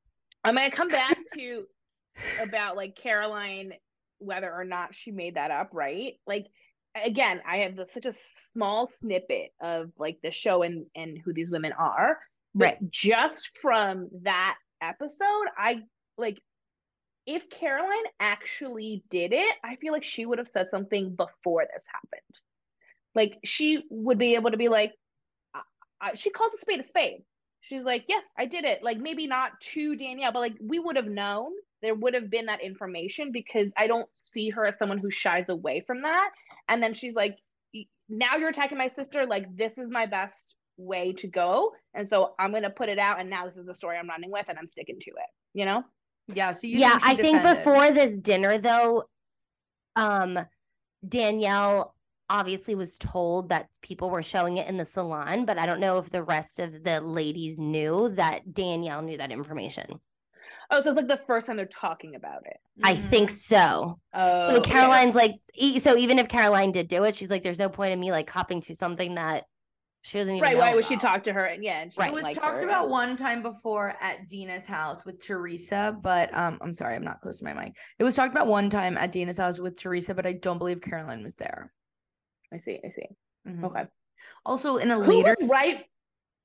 [0.44, 1.64] I'm gonna come back to
[2.42, 3.72] about like Caroline,
[4.18, 6.14] whether or not she made that up, right?
[6.26, 6.48] Like
[6.94, 11.50] again, I have such a small snippet of like the show and and who these
[11.50, 12.18] women are,
[12.54, 12.78] but Right.
[12.90, 15.82] just from that episode, I
[16.18, 16.40] like
[17.26, 21.84] if Caroline actually did it, I feel like she would have said something before this
[21.92, 22.40] happened.
[23.14, 24.92] Like she would be able to be like,
[25.54, 25.60] I,
[26.00, 27.22] I, she calls a spade a spade.
[27.60, 28.82] She's like, yeah, I did it.
[28.82, 31.52] Like maybe not to Danielle, but like we would have known
[31.82, 35.48] there would have been that information because I don't see her as someone who shies
[35.48, 36.30] away from that.
[36.68, 37.38] And then she's like,
[38.08, 39.26] now you're attacking my sister.
[39.26, 41.72] Like this is my best way to go.
[41.94, 43.20] And so I'm going to put it out.
[43.20, 45.64] And now this is the story I'm running with and I'm sticking to it, you
[45.64, 45.84] know?
[46.28, 46.52] Yeah.
[46.52, 49.04] So you yeah, think she I think before this dinner though,
[49.96, 50.38] um
[51.06, 51.94] Danielle
[52.30, 55.98] obviously was told that people were showing it in the salon, but I don't know
[55.98, 60.00] if the rest of the ladies knew that Danielle knew that information.
[60.72, 62.56] Oh, so it's like the first time they're talking about it.
[62.82, 63.34] I think Mhm.
[63.34, 64.00] so.
[64.14, 64.70] Oh, So okay.
[64.70, 67.92] Caroline's like, e- so even if Caroline did do it, she's like, there's no point
[67.92, 69.44] in me like hopping to something that
[70.00, 70.54] she doesn't even right?
[70.56, 71.02] know Why would she about.
[71.02, 71.44] talk to her?
[71.44, 72.08] And yeah, and she Right.
[72.08, 72.64] It was like talked her.
[72.64, 77.20] about one time before at Dina's house with Teresa, but um, I'm sorry, I'm not
[77.20, 77.74] close to my mic.
[77.98, 80.80] It was talked about one time at Dina's house with Teresa, but I don't believe
[80.80, 81.70] Caroline was there.
[82.52, 82.80] I see.
[82.84, 83.06] I see.
[83.46, 83.64] Mhm.
[83.64, 83.84] Okay.
[84.44, 85.84] Also, in a Who later was right?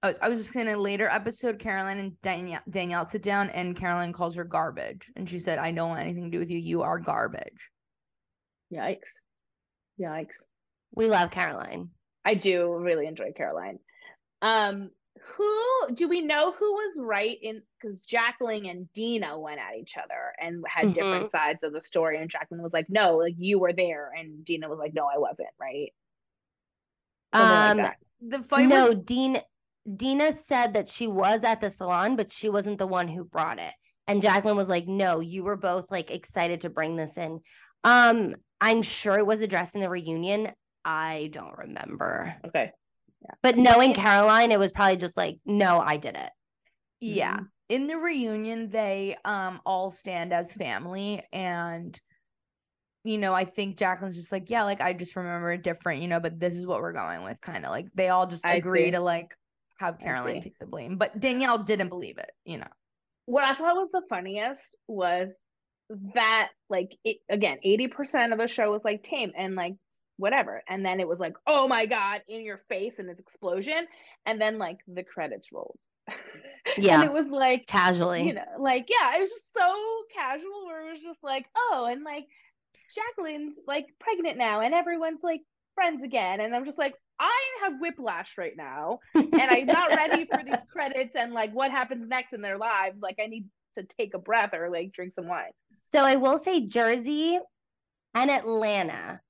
[0.03, 3.23] I was, I was just saying, in a later episode, Caroline and Danielle, Danielle sit
[3.23, 6.39] down, and Caroline calls her garbage, and she said, "I don't want anything to do
[6.39, 6.59] with you.
[6.59, 7.71] You are garbage."
[8.71, 8.99] Yikes.
[9.99, 10.45] Yikes.
[10.93, 11.89] We love Caroline.
[12.23, 13.79] I do really enjoy Caroline.
[14.41, 14.91] Um,
[15.35, 19.97] who do we know who was right in because Jacqueline and Dina went at each
[19.97, 20.93] other and had Mhm.
[20.93, 24.45] different sides of the story, and Jacqueline was like, No, like you were there, and
[24.45, 25.91] Dina was like, No, I wasn't, right?
[27.33, 27.97] Something like Um, that.
[28.21, 29.41] The fight no, was Dean
[29.95, 33.59] Dina said that she was at the salon, but she wasn't the one who brought
[33.59, 33.73] it.
[34.07, 37.39] And Jacqueline was like, "No, you were both like excited to bring this in."
[37.83, 40.51] Um, I'm sure it was addressed in the reunion.
[40.83, 42.35] I don't remember.
[42.45, 42.71] Okay.
[43.21, 43.35] Yeah.
[43.43, 46.31] But knowing Caroline, it was probably just like, "No, I did it."
[46.99, 47.35] Yeah.
[47.35, 47.43] Mm-hmm.
[47.69, 51.99] In the reunion, they um all stand as family and
[53.03, 56.09] you know, I think Jacqueline's just like, yeah, like I just remember it different, you
[56.09, 58.55] know, but this is what we're going with kind of like they all just I
[58.55, 58.91] agree see.
[58.91, 59.33] to like
[59.79, 60.97] have Caroline take the blame.
[60.97, 62.67] But Danielle didn't believe it, you know.
[63.25, 65.35] What I thought was the funniest was
[66.15, 69.75] that like it, again, 80% of the show was like tame and like
[70.17, 70.63] whatever.
[70.67, 73.87] And then it was like, oh my God, in your face and this explosion.
[74.25, 75.77] And then like the credits rolled.
[76.77, 76.95] Yeah.
[77.01, 78.27] and it was like Casually.
[78.27, 79.73] you know, like yeah, it was just so
[80.13, 82.25] casual where it was just like, oh, and like
[82.93, 85.41] Jacqueline's like pregnant now, and everyone's like
[85.75, 90.25] friends again, and I'm just like, I have whiplash right now, and I'm not ready
[90.25, 92.97] for these credits and like what happens next in their lives.
[93.01, 95.51] Like, I need to take a breath or like drink some wine.
[95.93, 97.39] So I will say Jersey
[98.13, 99.21] and Atlanta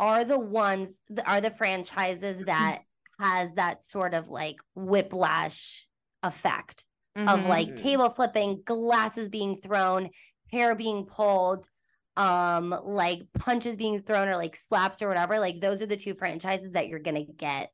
[0.00, 2.80] are the ones are the franchises that
[3.20, 5.86] has that sort of like whiplash
[6.22, 6.84] effect
[7.16, 7.48] of Mhm.
[7.48, 7.76] like Mhm.
[7.76, 10.10] table flipping, glasses being thrown,
[10.50, 11.68] hair being pulled,
[12.16, 15.38] um like punches being thrown or like slaps or whatever.
[15.38, 17.70] Like those are the two franchises that you're going to get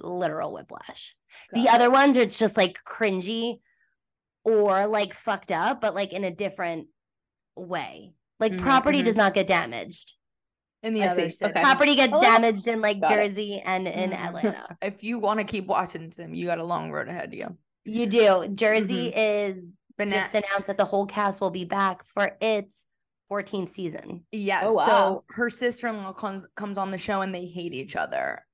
[0.00, 1.14] literal whiplash.
[1.52, 3.60] the Got other ones are it's just like cringy
[4.44, 6.88] or like fucked up, but like in a different
[7.56, 8.14] way.
[8.40, 9.06] Like Mhm, property mhm.
[9.06, 10.14] does not get damaged.
[10.84, 11.42] in the I other cities.
[11.42, 11.60] Okay.
[11.60, 13.28] Property gets Oh, damaged in like got it.
[13.28, 14.14] Jersey and in Mhm.
[14.26, 14.76] Atlanta.
[14.82, 17.56] If you want to keep watching Sim, you got a long road ahead of you.
[17.84, 18.48] You do.
[18.54, 22.86] Jersey is But just announced that the whole cast will be back for its
[23.30, 24.24] 14th season.
[24.32, 24.64] Yes.
[24.66, 24.86] Oh, wow.
[24.86, 28.44] So her sister in law com- comes on the show and they hate each other.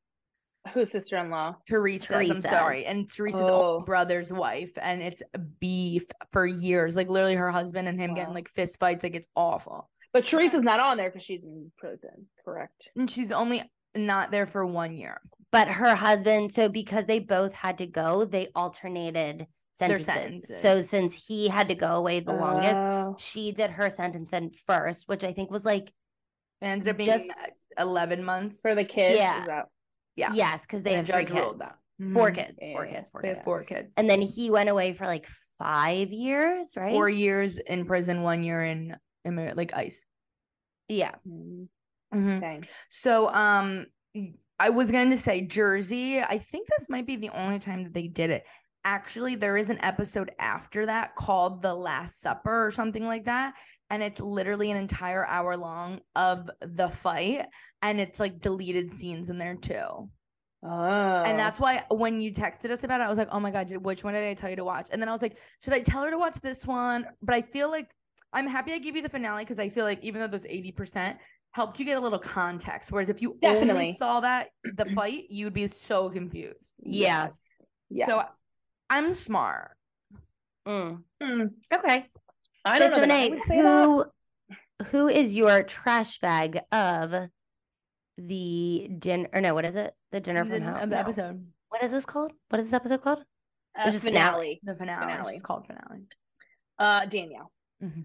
[0.73, 1.57] Who's sister in law?
[1.69, 2.17] Teresa.
[2.17, 2.87] I'm sorry.
[2.87, 3.81] And Teresa's Oh.
[3.81, 4.71] brother's wife.
[4.81, 5.23] And it's
[5.61, 6.97] beef for years.
[6.97, 8.17] Like literally her husband and him Wow.
[8.17, 9.05] getting like fist fights.
[9.05, 9.91] Like it's awful.
[10.15, 12.89] But Teresa's not on there because she's in prison, correct?
[12.97, 15.21] And she's only not there for one year.
[15.53, 19.47] But her husband, so because they both had to go, they alternated
[19.79, 20.61] Their sentences.
[20.63, 23.17] So since he had to go away the longest, Oh.
[23.19, 25.89] she did her sentence in first, which I think was like
[26.61, 27.31] It ended up being Just-
[27.79, 28.61] 11 months.
[28.61, 29.19] for the kids.
[29.19, 29.45] Yeah.
[29.47, 29.67] That-
[30.17, 30.33] Yeah.
[30.33, 32.13] yes, because they And have the three judge ruled kids, that.
[32.15, 33.45] four kids, four kids, four They kids.
[33.45, 33.95] four kids.
[33.97, 35.27] And then he went away for like
[35.59, 36.93] five years, right?
[36.93, 40.05] four years in prison, one year in, in like ice.
[40.89, 41.17] Yeah.
[41.27, 41.69] Mm,
[42.15, 42.41] Mhm.
[42.41, 42.69] Dang.
[42.91, 43.87] So um
[44.61, 46.21] I was going to say Jersey.
[46.21, 48.45] I think this might be the only time that they did it.
[48.85, 53.55] Actually, there is an episode after that called The Last Supper or something like that.
[53.91, 57.47] And it's literally an entire hour long of the fight.
[57.83, 60.11] And it's like deleted scenes in there too.
[60.63, 61.23] Oh.
[61.25, 63.69] And that's why when you texted us about it, I was like, oh my God,
[63.69, 64.89] did, which one did I tell you to watch?
[64.91, 67.07] And then I was like, should I tell her to watch this one?
[67.23, 67.91] But I feel like
[68.33, 71.17] I'm happy I gave you the finale because I feel like even though those 80%
[71.53, 72.91] helped you get a little context.
[72.91, 76.73] Whereas if you only saw that, the fight, you'd be so confused.
[76.81, 77.27] Yeah.
[77.27, 77.41] Yes.
[77.91, 78.09] Yes.
[78.09, 78.23] So
[78.95, 79.77] I'm smart.
[80.69, 81.03] Mm.
[81.23, 82.07] Mm, Okay.
[82.65, 83.07] I so don't know.
[83.07, 84.55] that I Simone, would that.
[84.81, 87.29] who who is your trash bag of
[88.19, 89.95] the dinner or no, what is it?
[90.13, 90.97] The dinner The- from no.
[90.97, 91.47] episode.
[91.71, 92.33] What is this called?
[92.51, 93.19] What is this episode called?
[93.77, 94.61] Uh, it's just finale.
[94.63, 95.01] The finale.
[95.13, 95.35] Finale.
[95.35, 96.05] It's called finale.
[96.79, 97.51] Uh, Danielle.
[97.83, 98.05] Mhm.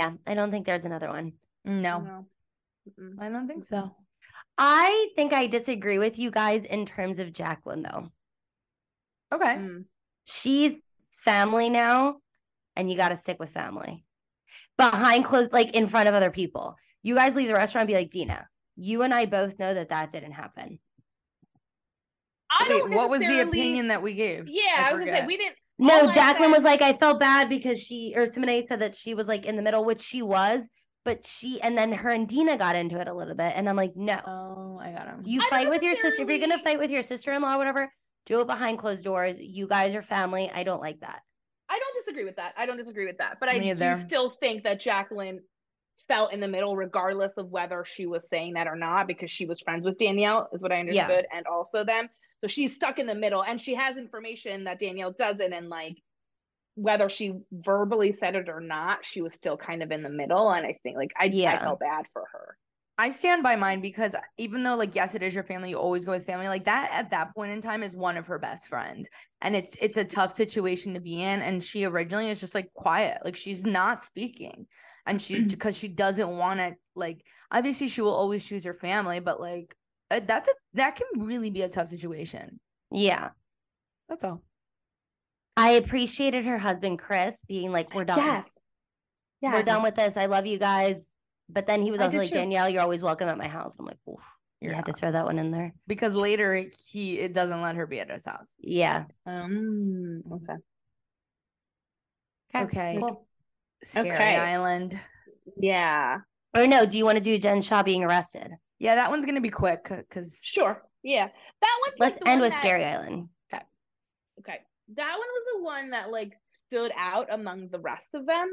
[0.00, 1.32] Yeah, I don't think there's another one.
[1.64, 2.26] No, No.
[3.20, 3.94] I don't think so.
[4.56, 8.10] I think I disagree with you guys in terms of Jacqueline though.
[9.32, 9.54] Okay.
[9.54, 9.84] Mm.
[10.24, 10.74] She's
[11.24, 12.16] family now,
[12.76, 14.04] and you got to stick with family.
[14.76, 16.76] Behind closed, like in front of other people.
[17.02, 19.88] You guys leave the restaurant and be like, Dina, you and I both know that
[19.90, 20.78] that didn't happen.
[22.50, 24.44] I Wait, don't what was the opinion that we gave?
[24.48, 25.56] Yeah, I I, was gonna say we didn't.
[25.78, 28.96] No, All I Jacqueline was like, I felt bad because she, or Simone said that
[28.96, 30.68] she was like in the middle, which she was,
[31.04, 33.52] but she, and then her and Dina got into it a little bit.
[33.54, 35.22] And I'm like, no, Oh, I got him.
[35.24, 36.22] you I fight with your sister.
[36.22, 37.92] If you're going to fight with your sister in law, whatever,
[38.28, 39.40] do it behind closed doors.
[39.40, 40.50] You guys are family.
[40.52, 41.22] I don't like that.
[41.70, 42.54] I don't disagree with that.
[42.56, 43.38] I don't disagree with that.
[43.40, 43.94] But I either.
[43.94, 45.40] do still think that Jacqueline
[46.06, 49.46] felt in the middle, regardless of whether she was saying that or not, because she
[49.46, 50.80] was friends with Danielle, is what I Yeah.
[50.80, 52.08] understood, and also them.
[52.42, 55.96] So she's stuck in the middle, and she has information that Danielle doesn't, and like
[56.74, 60.50] whether she verbally said it or not, she was still kind of in the middle.
[60.50, 61.58] And I think like I, I Yeah.
[61.64, 62.56] felt bad for her.
[62.98, 66.04] I stand by mine because even though like yes it is your family you always
[66.04, 68.66] go with family like that at that point in time is one of her best
[68.68, 69.08] friends
[69.40, 72.72] and it's it's a tough situation to be in and she originally is just like
[72.74, 74.66] quiet like she's not speaking
[75.06, 79.20] and she because she doesn't want to like obviously she will always choose her family
[79.20, 79.74] but like
[80.10, 82.58] uh, that's a that can really be a tough situation
[82.90, 83.30] Yeah.
[84.08, 84.42] that's all
[85.58, 88.18] I appreciated her husband, Chris, being like, we're done.
[88.18, 88.56] Yes.
[89.42, 89.54] Yeah.
[89.54, 90.16] We're done with this.
[90.16, 91.12] I love you guys.
[91.48, 92.34] But then he was I also like, too.
[92.34, 93.76] Danielle, you're always welcome at my house.
[93.78, 94.20] I'm like, oof.
[94.60, 95.72] You You're had to throw that one in there.
[95.86, 99.04] because later he it doesn't let her be at his house Yeah.
[99.24, 100.54] Um, okay.
[102.54, 103.24] okay Cool.
[103.84, 104.36] scary Okay.
[104.36, 104.98] island
[105.60, 106.18] Yeah.
[106.56, 108.50] Or no, do you want to do Jen Shah being arrested?
[108.80, 110.82] yeah that one's gonna be quick because Sure.
[111.04, 111.28] Yeah.
[111.60, 113.28] That one's like Let's the end one with that- Scary Island.
[113.54, 113.62] Okay.
[114.40, 114.58] Okay.
[114.96, 116.32] That one was the one that like
[116.66, 118.48] stood out among the rest of them.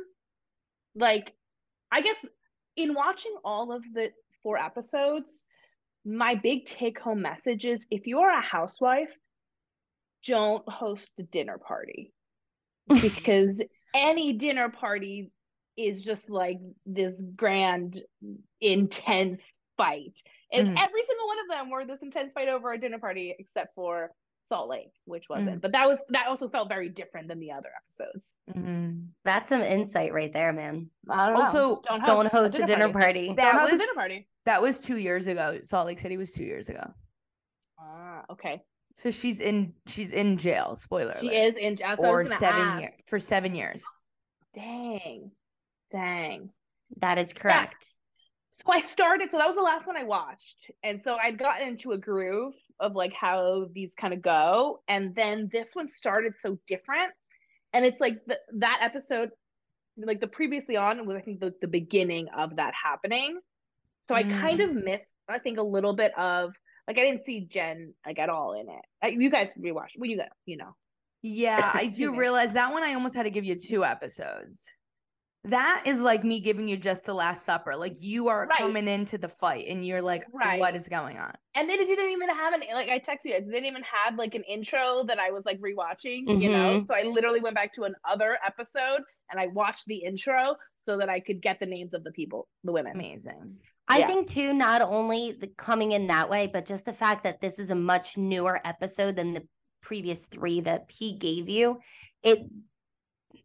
[0.96, 1.34] Like,
[1.92, 2.18] I guess
[2.76, 4.12] in watching all of the
[4.44, 5.44] four episodes,
[6.04, 9.16] my big take home message is if you're a housewife,
[10.26, 12.14] don't host a dinner party
[13.02, 13.62] because
[13.94, 15.32] any dinner party
[15.78, 18.02] is just like this grand,
[18.62, 19.46] intense
[19.78, 20.22] fight.
[20.52, 20.84] And Mhm.
[20.84, 24.12] every single one of them were this intense fight over a dinner party, except for
[24.48, 25.58] Salt Lake, which wasn't.
[25.58, 25.62] Mhm.
[25.62, 28.32] But that was that also felt very different than the other episodes.
[28.52, 29.08] Mhm.
[29.24, 30.90] That's some insight right there, man.
[31.10, 31.82] I don't Also, know.
[31.84, 33.34] Don't host, Don't host a dinner party.
[33.34, 34.30] That Don't host was- a dinner party.
[34.46, 35.60] That was two years ago.
[35.64, 36.93] Salt Lake City was two years ago.
[37.80, 38.62] Ah, okay.
[38.93, 40.76] So she's in she's in jail.
[40.76, 41.36] Spoiler She alert.
[41.36, 41.76] is in.
[41.76, 42.93] jail for seven years.
[43.08, 43.84] For seven years.
[44.54, 45.32] Dang,
[45.91, 46.52] dang.
[46.98, 47.91] That is correct.
[48.52, 49.32] So I started.
[49.32, 52.54] So that was the last one I watched, and so I'd gotten into a groove
[52.80, 57.11] of like how these kind of go, and then this one started so different,
[57.73, 59.32] and it's like the, that episode,
[59.97, 63.39] like the previously on was I think the, the beginning of that happening.
[64.07, 66.53] So I kind of missed, I think, a little bit of
[66.88, 68.86] like I didn't see Jen like at all in it.
[69.03, 69.97] Uh, You guys rewatched.
[69.97, 70.76] Well, you got you know.
[71.21, 74.65] Yeah, I do realize that one I almost had to give you two episodes.
[75.50, 77.76] That is like me giving you just the last supper.
[77.76, 78.58] Like you are Right.
[78.58, 80.60] coming into the fight and you're like, Right.
[80.60, 81.34] what is going on?
[81.58, 84.16] and then it didn't even have an like I texted you, it didn't even have
[84.18, 86.82] like an intro that I was like rewatching, you know.
[86.82, 86.88] Mhm.
[86.88, 91.08] So I literally went back to another episode and I watched the intro so that
[91.10, 92.91] I could get the names of the people, the women.
[92.93, 93.58] Amazing.
[93.88, 94.08] I Yeah.
[94.08, 97.58] think too, not only the coming in that way, but just the fact that this
[97.60, 99.48] is a much newer episode than the
[99.82, 101.80] previous three that he gave you.
[102.24, 102.39] It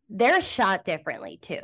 [0.09, 1.61] they're shot differently too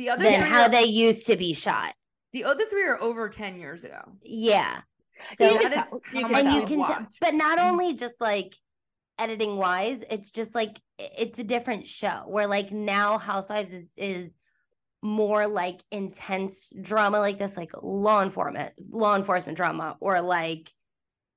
[0.00, 1.92] The other than three how are, they used to be shot.
[2.32, 4.00] the other three are over 10 years ago.
[4.22, 4.80] Yeah.
[5.28, 6.00] You So can that is tell.
[6.10, 6.60] You can and tell.
[6.60, 7.64] you can tell, but not Mhm.
[7.70, 8.54] only just like
[9.18, 14.30] editing wise, it's just like it's a different show where like now Housewives is is
[15.02, 20.72] more like intense drama like this, like law enforcement law enforcement drama or like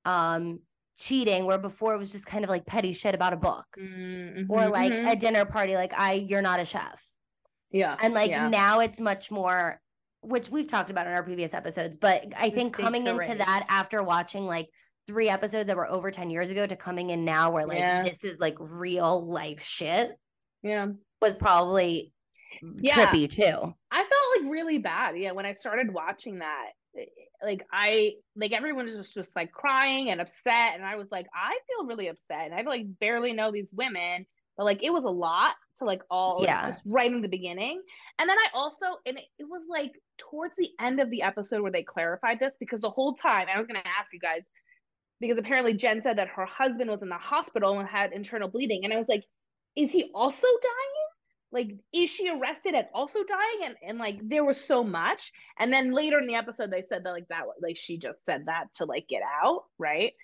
[0.06, 0.60] um
[0.96, 4.46] cheating where before it was just kind of like petty shit about a book Mhm,
[4.48, 5.12] or like mhm.
[5.12, 7.04] a dinner party like I you're not a chef.
[7.74, 8.48] Yeah, And like yeah.
[8.48, 9.80] now it's much more,
[10.22, 13.66] which we've talked about in our previous episodes, but I The think coming into that
[13.68, 14.68] after watching like
[15.08, 18.04] three episodes that were over 10 years ago to coming in now where like Yeah.
[18.04, 20.12] this is like real life shit
[20.62, 20.86] yeah.
[21.20, 22.12] was probably
[22.80, 22.94] Yeah.
[23.06, 23.74] trippy too.
[23.90, 25.18] I felt like really bad.
[25.18, 27.04] Yeah, when I started watching that, eh,
[27.42, 31.26] like I like everyone was just, just like crying and upset, and I was like,
[31.34, 35.04] I feel really upset, and I like barely know these women, but like it was
[35.04, 36.66] a lot to like all like, Yeah.
[36.66, 37.82] just right in the beginning,
[38.18, 41.62] and then I also and it, it was like towards the end of the episode
[41.62, 44.50] where they clarified this because the whole time I was gonna ask you guys
[45.20, 48.84] because apparently Jen said that her husband was in the hospital and had internal bleeding,
[48.84, 49.24] and I was like,
[49.76, 51.04] is he also dying?
[51.52, 55.72] like is she arrested and also dying and, and like there was so much and
[55.72, 58.64] then later in the episode they said that like that like she just said that
[58.74, 60.14] to like get out right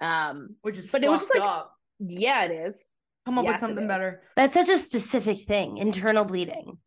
[0.00, 1.74] um Which is But it was fucked like- up.
[1.98, 2.94] yeah it is
[3.26, 4.22] Come up yes, with something better.
[4.36, 6.78] That's such a specific thing, internal bleeding.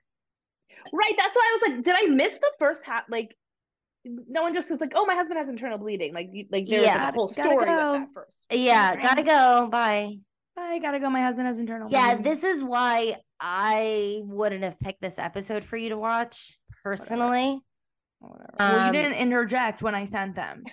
[0.92, 3.34] right that's why i was like did i miss the first half like
[4.04, 6.84] no one just was like oh my husband has internal bleeding like you- like there's
[6.84, 7.06] Yeah.
[7.06, 7.92] like a whole Gotta story go.
[7.94, 9.70] with that first Yeah, gotta go.
[9.72, 10.18] Bye.
[10.58, 11.10] I gotta go.
[11.10, 11.90] My husband has internal.
[11.90, 12.24] Yeah, bleeding.
[12.32, 17.62] this is why I wouldn't have picked this episode for you to watch personally.
[18.20, 18.54] Whatever.
[18.60, 20.64] well, you Um, didn't interject when I sent them.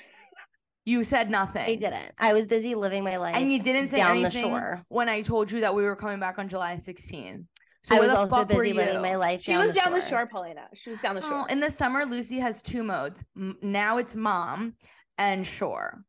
[0.91, 1.63] You said nothing.
[1.63, 2.11] I didn't.
[2.19, 3.37] I was busy living my life.
[3.37, 4.85] And you didn't say down the shore.
[4.89, 7.45] when I told you that we were coming back on July 16th.
[7.85, 9.41] So I was also busy living my life.
[9.41, 10.09] she down was the down the shore.
[10.09, 13.23] shore paulina she was down the Oh, shore in the summer, Lucy has two modes.
[13.37, 14.75] M- Now it's mom
[15.17, 16.05] and shore.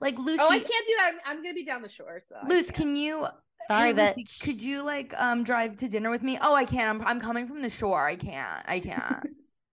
[0.00, 2.36] Like Lucy, oh i can't do that i'm, I'm gonna be down the shore so
[2.42, 2.96] I Luce, can't.
[2.96, 3.26] you?
[3.70, 6.38] Sorry, hey, Lucy, could you like um drive to dinner with me?
[6.40, 6.88] Oh, I can't.
[7.02, 8.06] I'm I'm coming from the shore.
[8.06, 8.64] I can't.
[8.66, 9.26] I can't.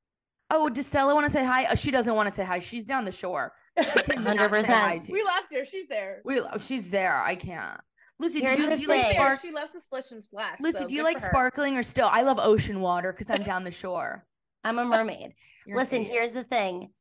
[0.49, 1.63] oh, does Stella want to say hi?
[1.65, 2.59] Uh, she doesn't want to say hi.
[2.59, 3.53] She's down the shore.
[3.81, 5.09] She cannot say 100%.
[5.09, 5.25] we you.
[5.25, 7.15] left her she's there We, oh, she's there.
[7.15, 7.79] I can't.
[8.19, 9.41] Lucy, do Here's you, the do you like spark?
[9.41, 10.57] She left the splish and splash.
[10.61, 12.07] Lucy, so do you like sparkling or still?
[12.09, 14.25] I love ocean water because I'm down the shore.
[14.63, 15.33] I'm a mermaid.
[15.67, 16.13] Listen, idiot.
[16.13, 16.91] here's the thing.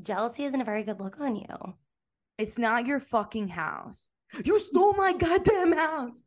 [0.00, 1.46] Jealousy isn't a very good look on you.
[2.38, 4.06] It's not your fucking house.
[4.44, 6.22] You stole my goddamn house.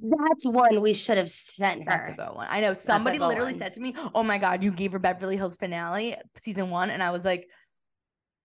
[0.00, 1.86] That's one we should have sent her.
[1.86, 2.46] That's a good one.
[2.50, 3.58] I know somebody literally one.
[3.58, 7.02] said to me, "Oh my god, you gave her Beverly Hills finale season one," and
[7.02, 7.48] I was like,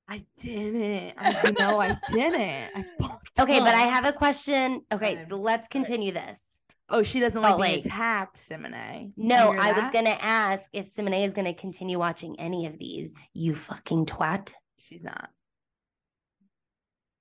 [0.09, 1.13] "I didn't.
[1.17, 2.71] I, know, I didn't.
[2.75, 4.81] I fucked Okay, but I have a question.
[4.91, 5.25] Okay, Okay.
[5.33, 6.63] let's continue this.
[6.89, 9.13] Oh, she doesn't like Oh, being like- attacked, Simone.
[9.15, 13.13] No, I was gonna ask if Simone is gonna continue watching any of these.
[13.33, 14.53] You fucking twat.
[14.77, 15.29] She's not.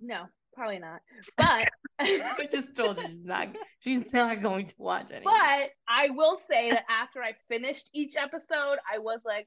[0.01, 0.25] No,
[0.55, 1.01] probably not.
[1.37, 1.69] But
[2.01, 3.49] I just told you she's not.
[3.81, 5.25] She's not going to watch any.
[5.25, 9.47] but I will say that after I finished each episode, I was like,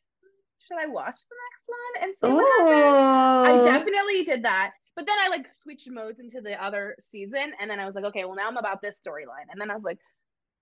[0.66, 3.66] should I watch the next one and see what happens?
[3.68, 4.74] I definitely did that.
[4.96, 8.06] But then I like switched modes into the other season, and then I was like,
[8.06, 9.98] okay, well now I'm about this storyline, and then I was like,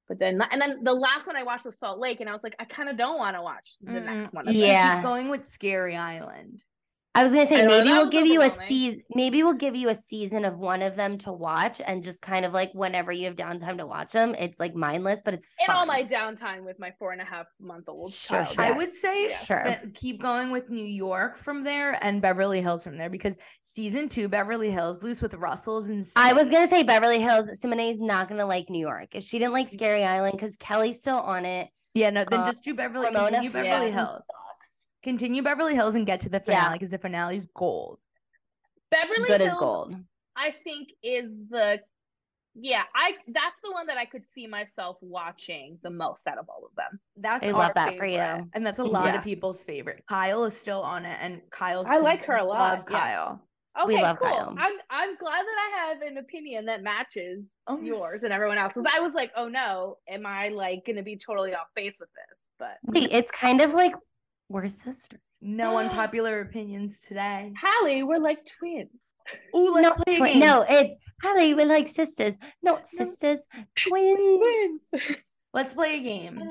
[0.08, 2.44] but then and then the last one I watched was Salt Lake, and I was
[2.44, 4.06] like, I kind of don't want to watch the Mm-mm.
[4.06, 4.46] next one.
[4.46, 4.70] You of should this.
[4.70, 5.02] Yeah.
[5.04, 6.64] going with Scary Island.
[7.14, 9.04] I was gonna say maybe we'll give you a season.
[9.14, 12.46] Maybe we'll give you a season of one of them to watch, and just kind
[12.46, 15.74] of like whenever you have downtime to watch them, it's like mindless, but it's in
[15.76, 18.50] all my downtime with my four and a half month old Sure, child.
[18.56, 18.64] sure.
[18.64, 19.38] I would say Yeah.
[19.40, 19.60] Sure.
[19.66, 24.08] spend- keep going with New York from there and Beverly Hills from there because season
[24.08, 27.60] two Beverly Hills loose with Russell's and I was gonna say Beverly Hills.
[27.60, 31.20] Simone's not gonna like New York if she didn't like Scary Island because Kelly's still
[31.20, 31.68] on it.
[31.94, 34.28] yeah no then uh, just do Beverly Ramona continue Beverly Flowers Hills sucks.
[35.04, 38.00] Continue Beverly Hills and get to the finale because the finale is gold.
[38.90, 39.96] Beverly Good as gold.
[40.36, 41.80] I think is the
[42.54, 46.50] yeah, I that's the one that I could see myself watching the most out of
[46.50, 47.00] all of them.
[47.16, 48.50] That's I our love that for favorite, you.
[48.54, 49.20] and that's a lot Yeah.
[49.20, 50.04] of people's favorite.
[50.10, 53.00] Kyle is still on it, and Kyle's I like her a lot, Love yeah.
[53.00, 53.48] Kyle.
[53.82, 54.28] Okay, We love cool.
[54.30, 54.56] Kyle.
[54.60, 58.74] I'm I'm glad that I have an opinion that matches Oh, yours and everyone else.
[58.76, 62.10] Because I was like, oh no, am I like gonna be totally off base with
[62.10, 62.38] this?
[62.60, 63.94] but Wait, it's kind of like
[64.52, 65.20] we're sisters.
[65.42, 67.54] No unpopular opinions today.
[67.60, 68.90] Hallie, we're like twins.
[69.56, 71.54] Ooh, let's no, play twi- no, it's Hallie.
[71.54, 73.40] We're like sisters, not sisters,
[73.76, 74.80] twins.
[74.92, 75.38] Twins.
[75.54, 76.42] Let's play a game.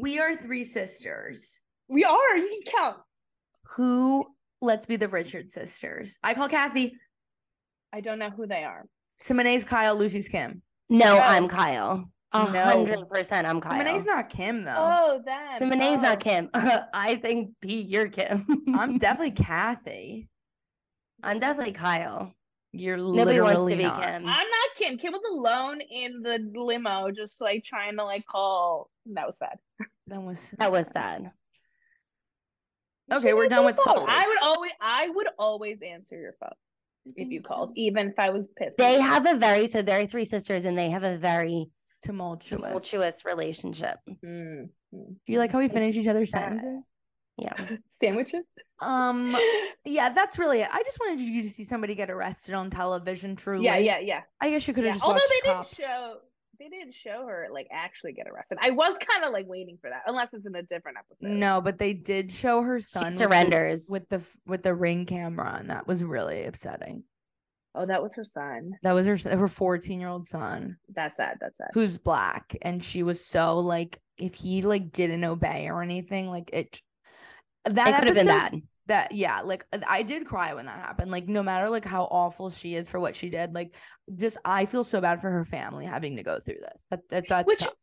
[0.00, 1.60] We are three sisters.
[1.88, 2.36] we are.
[2.36, 2.96] You can count.
[3.76, 4.26] Who?
[4.60, 6.18] Let's be the Richard sisters.
[6.22, 6.96] I call Kathy.
[7.92, 8.86] I don't know who they are.
[9.22, 9.96] Simone's Kyle.
[9.96, 10.62] Lucy's Kim.
[10.88, 11.18] No, No.
[11.20, 12.10] I'm Kyle.
[12.32, 13.78] A hundred percent, I'm Kyle.
[13.78, 14.74] Simone's not Kim though.
[14.76, 15.70] Oh, them.
[15.70, 16.48] Simone's not Kim.
[16.54, 18.46] I think P, you're Kim.
[18.74, 20.28] I'm definitely Kathy.
[21.22, 22.34] I'm definitely Kyle.
[22.72, 24.02] You're Nobody literally wants to be not.
[24.02, 24.14] Kim.
[24.14, 24.96] I'm not Kim.
[24.96, 28.90] Kim was alone in the limo, just like trying to like call.
[29.06, 29.58] That was sad.
[30.08, 31.30] That was That was sad.
[33.10, 33.96] Okay, She we're done with phone.
[33.96, 36.50] Salt I would always, I would always answer your phone
[37.16, 38.78] if you called, even if I was pissed.
[38.78, 41.68] They have a very so they're three sisters and they have a very
[42.02, 42.60] tumultuous.
[42.62, 43.98] tumultuous relationship.
[44.24, 45.06] Mm, mm.
[45.06, 46.82] Do you like how we finish It's each other's sentences?
[47.38, 47.54] Yeah.
[47.90, 48.44] sandwiches.
[48.80, 49.36] Um.
[49.84, 50.68] Yeah, that's really it.
[50.72, 53.34] I just wanted you to see somebody get arrested on television.
[53.34, 53.64] Truly.
[53.64, 54.20] yeah, yeah, yeah.
[54.40, 54.94] I guess you could have yeah.
[54.94, 56.14] just Although they didn't show,
[56.60, 58.58] they didn't show her like actually get arrested.
[58.60, 61.36] I was kind of like waiting for that, unless it's in a different episode.
[61.36, 63.86] No, but they did show her son She with the- surrenders.
[63.90, 67.02] with the with the ring camera, and that was really upsetting.
[67.74, 68.72] Oh, that was her son.
[68.82, 71.38] That was her her fourteen year old son That's sad.
[71.40, 71.68] That's sad.
[71.72, 76.50] who's black, and she was so like, if he like didn't obey or anything, like
[76.52, 76.80] it.
[77.64, 78.62] That it could have been episode- bad.
[78.88, 82.50] that yeah like i did cry when that happened like no matter like how awful
[82.50, 83.76] she is for what she did like
[84.16, 87.24] just i feel so bad for her family having to go through this that, that
[87.28, 87.74] that's Which- tough.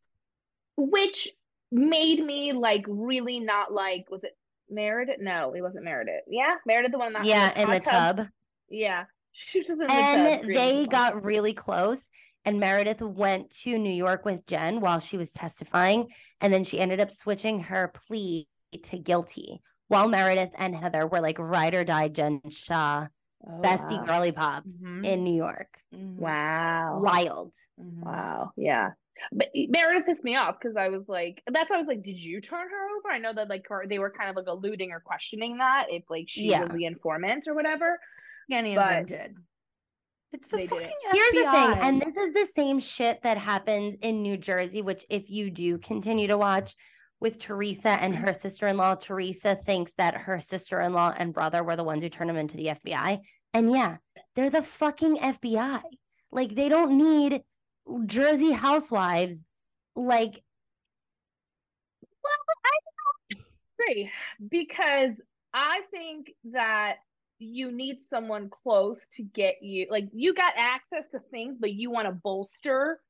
[0.76, 1.28] Which
[1.72, 4.04] made me like really not like.
[4.10, 4.32] Was it
[4.68, 5.16] Meredith?
[5.20, 6.22] No, it wasn't Meredith.
[6.28, 8.26] Yeah, Meredith, the one that Yeah, in the hot tub.
[8.68, 9.90] Yeah, she just in.
[9.90, 12.10] And screaming they for got really close.
[12.44, 16.08] And Meredith went to New York with Jen while she was testifying.
[16.40, 18.48] And then she ended up switching her plea
[18.84, 19.60] to guilty.
[19.88, 23.08] While Meredith and Heather were like ride or die Jen Shah,
[23.46, 24.04] Oh, bestie wow.
[24.06, 25.04] girly pops Mhm.
[25.04, 25.82] in New York.
[25.92, 27.00] Mhm, Wow.
[27.02, 27.54] Wild.
[27.78, 28.04] mhm.
[28.04, 28.52] Wow.
[28.56, 28.90] Yeah.
[29.32, 32.18] But Meredith pissed me off because I was like, that's why I was like, did
[32.18, 33.10] you turn her over?
[33.10, 36.04] I know that like her, they were kind of like alluding or questioning that if
[36.08, 36.62] like she Yeah.
[36.62, 37.98] was the informant or whatever.
[38.52, 39.36] Any of them did
[40.32, 40.92] it's the fucking didn't.
[41.12, 45.04] Here's the thing, and this is the same shit that happens in New Jersey, which
[45.10, 46.76] if you do continue to watch
[47.20, 52.02] with Teresa and her sister-in-law, Teresa thinks that her sister-in-law and brother were the ones
[52.02, 53.20] who turned him into the FBI.
[53.52, 53.96] And yeah,
[54.36, 55.82] they're the fucking FBI.
[56.30, 57.42] Like they don't need
[58.06, 59.42] Jersey housewives
[59.96, 60.40] like
[63.80, 64.10] Agree.
[64.48, 65.20] Because
[65.52, 66.98] I think that
[67.40, 71.90] you need someone close to get you, like, you got access to things, but you
[71.90, 73.00] want to bolster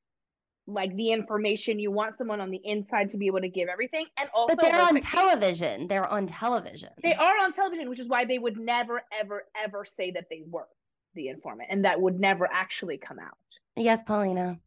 [0.67, 1.79] like the information.
[1.79, 4.07] You want someone on the inside to be able to give everything.
[4.17, 5.89] And also, but they're on quick, television.
[5.89, 6.91] They're on television.
[7.03, 10.43] They are on television, which is why they would never, ever, ever say that they
[10.47, 10.69] were
[11.15, 13.37] the informant, and that would never actually come out.
[13.77, 14.61] Yes, Paulina.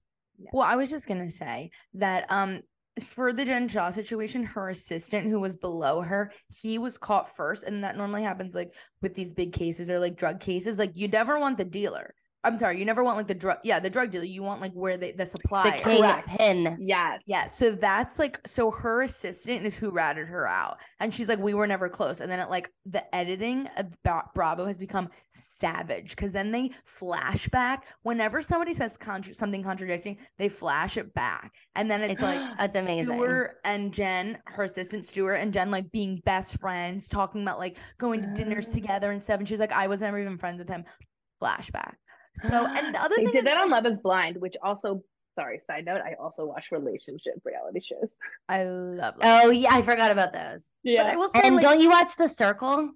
[0.51, 2.63] Well, I was just gonna say that um
[3.01, 7.63] for the Jen Shah situation, her assistant who was below her, he was caught first,
[7.63, 10.77] and that normally happens like with these big cases or like drug cases.
[10.77, 12.13] Like you never want the dealer.
[12.45, 14.25] I'm sorry, you never want like the drug, yeah, the drug dealer.
[14.25, 15.97] You want like where they the supply The supplier.
[15.99, 16.27] Correct.
[16.37, 16.77] kingpin.
[16.81, 17.21] Yes.
[17.25, 21.39] Yeah, so that's like so her assistant is who ratted her out, and she's like,
[21.39, 22.19] we were never close.
[22.19, 23.87] And then it like the editing of
[24.33, 30.17] Bravo has become savage because then they flash back whenever somebody says contra- something contradicting,
[30.37, 33.05] they flash it back, and then it's like That's amazing.
[33.13, 37.77] Stuart and Jen, her assistant Stuart and Jen, like being best friends, talking about like
[37.97, 38.73] going to dinners Oh.
[38.73, 39.39] together and stuff.
[39.39, 40.83] And she's like, I was never even friends with him.
[41.41, 41.93] Flashback.
[42.37, 45.03] So, and the other they thing did is, that on Love is Blind, which also,
[45.35, 48.09] sorry, side note, I also watch relationship reality shows.
[48.49, 49.15] I love.
[49.17, 49.21] Love.
[49.21, 50.63] Oh yeah, I forgot about those.
[50.83, 52.91] But I will say, And like, don't you watch The Circle?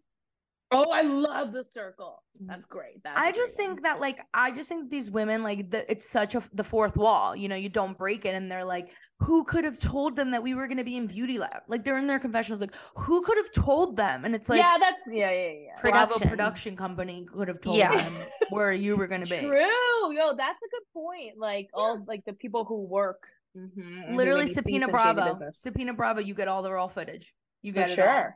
[0.69, 2.21] Oh, I love the circle.
[2.41, 3.01] That's great.
[3.01, 3.75] That's I a just great one.
[3.77, 6.97] think that like I just think these women like the, it's such a the fourth
[6.97, 7.35] wall.
[7.37, 10.43] You know, you don't break it, and they're like, who could have told them that
[10.43, 11.61] we were gonna be in beauty lab?
[11.69, 14.25] Like they're in their confessionals, like who could have told them?
[14.25, 15.81] And it's like yeah, that's yeah, yeah, yeah.
[15.81, 16.29] Bravo Production.
[16.29, 17.97] production company could have told Yeah.
[17.97, 18.13] them
[18.49, 19.39] where you were gonna be.
[19.39, 21.37] True, yo, that's a good point.
[21.37, 23.23] Like all like the people who work,
[23.57, 25.59] mhm, Literally maybe subpoena Bravo, business.
[25.61, 26.19] subpoena Bravo.
[26.19, 27.33] You get all the raw footage.
[27.61, 28.33] You for get it all.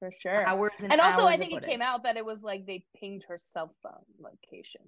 [0.00, 0.46] Sure, for sure.
[0.46, 2.84] Hours and, and also, hours I think it came out that it was like they
[2.98, 4.82] pinged her cell phone location.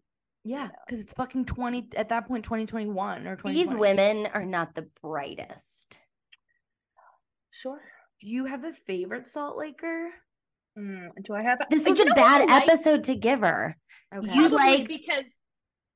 [0.44, 0.70] Yeah, know.
[0.86, 3.56] because it's fucking twenty at that point, twenty twenty one or twenty.
[3.62, 5.98] These women are not the brightest.
[7.50, 7.80] Sure.
[8.20, 10.10] Do you have a favorite Salt Laker?
[10.78, 11.58] Mm, do I have?
[11.70, 12.68] This Uh, was you a know what bad like?
[12.68, 13.76] episode to give her.
[14.14, 14.34] Okay.
[14.34, 15.24] You like because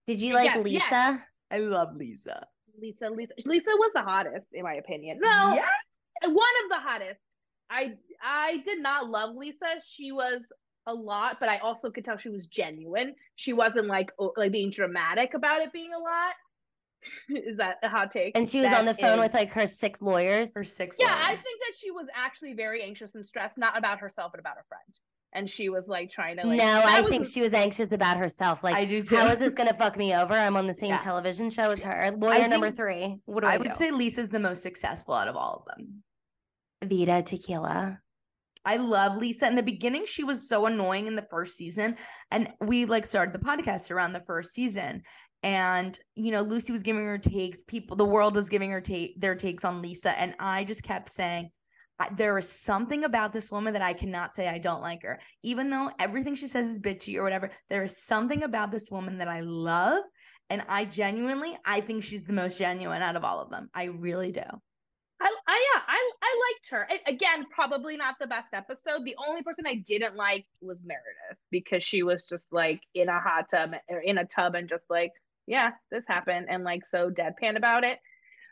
[0.07, 0.65] Did you like Yes, yes.
[0.65, 1.27] Lisa?
[1.51, 2.47] I love Lisa.
[2.79, 5.19] Lisa, Lisa, Lisa was the hottest in my opinion.
[5.23, 5.69] No, Yeah.
[6.27, 7.21] one of the hottest.
[7.71, 9.67] I I did not love Lisa.
[9.87, 10.43] She was
[10.87, 13.15] a lot, but I also could tell she was genuine.
[13.37, 16.35] She wasn't like like being dramatic about it being a lot.
[17.29, 18.37] is that a hot take?
[18.37, 20.53] And she was That on the phone is- with like her six lawyers.
[20.53, 20.97] For six.
[20.99, 24.41] yeah, I think that she was actually very anxious and stressed, not about herself, but
[24.41, 24.99] about her friend.
[25.37, 26.59] And she was like trying to like.
[26.59, 28.62] no, I was- think she was anxious about herself.
[28.65, 29.17] Like, I do too.
[29.17, 30.33] how is this gonna fuck me over?
[30.33, 30.99] I'm on the same Yeah.
[30.99, 32.12] television show as her.
[32.17, 33.19] Lawyer number three.
[33.27, 33.77] What do I, I would do?
[33.77, 36.03] say Lisa's the most successful out of all of them.
[36.85, 37.99] Vida Tequila.
[38.64, 39.47] I love Lisa.
[39.47, 41.97] In the beginning, she was so annoying in the first season.
[42.30, 45.03] And we like started the podcast around the first season.
[45.43, 47.62] And, you know, Lucy was giving her takes.
[47.64, 50.18] People, the world was giving her take their takes on Lisa.
[50.18, 51.51] And I just kept saying,
[52.16, 55.20] there is something about this woman that I cannot say I don't like her.
[55.43, 59.18] Even though everything she says is bitchy or whatever, there is something about this woman
[59.18, 60.03] that I love.
[60.51, 63.68] And I genuinely, I think she's the most genuine out of all of them.
[63.74, 64.43] I really do.
[66.73, 67.12] I, I yeah, I I liked her.
[67.15, 69.05] Again, probably not the best episode.
[69.05, 73.21] The only person I didn't like was Meredith because she was just like in a
[73.21, 75.12] hot tub or in a tub and just like,
[75.47, 77.99] yeah, this happened and like so deadpan about it.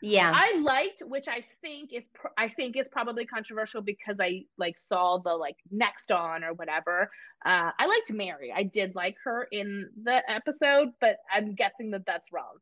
[0.05, 0.31] Yeah.
[0.35, 4.77] I liked, which I think is pr- I think is probably controversial because I like
[4.77, 7.09] saw the like next on or whatever.
[7.45, 8.53] Uh, I liked Mary.
[8.53, 12.57] I did like her in the episode, but I'm guessing that that's wrong.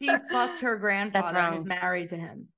[0.00, 1.68] She fucked her grandfather and is wrong.
[1.68, 2.48] married to him.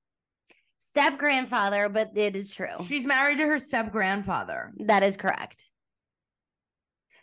[0.91, 2.67] Step grandfather, but it is true.
[2.85, 4.73] She's married to her step grandfather.
[4.81, 5.65] That is correct.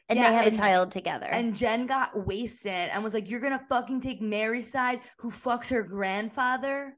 [0.07, 1.26] And Yeah, they have and- a child together.
[1.26, 5.68] And Jen got wasted and was like, You're gonna fucking take Mary's side who fucks
[5.68, 6.97] her grandfather.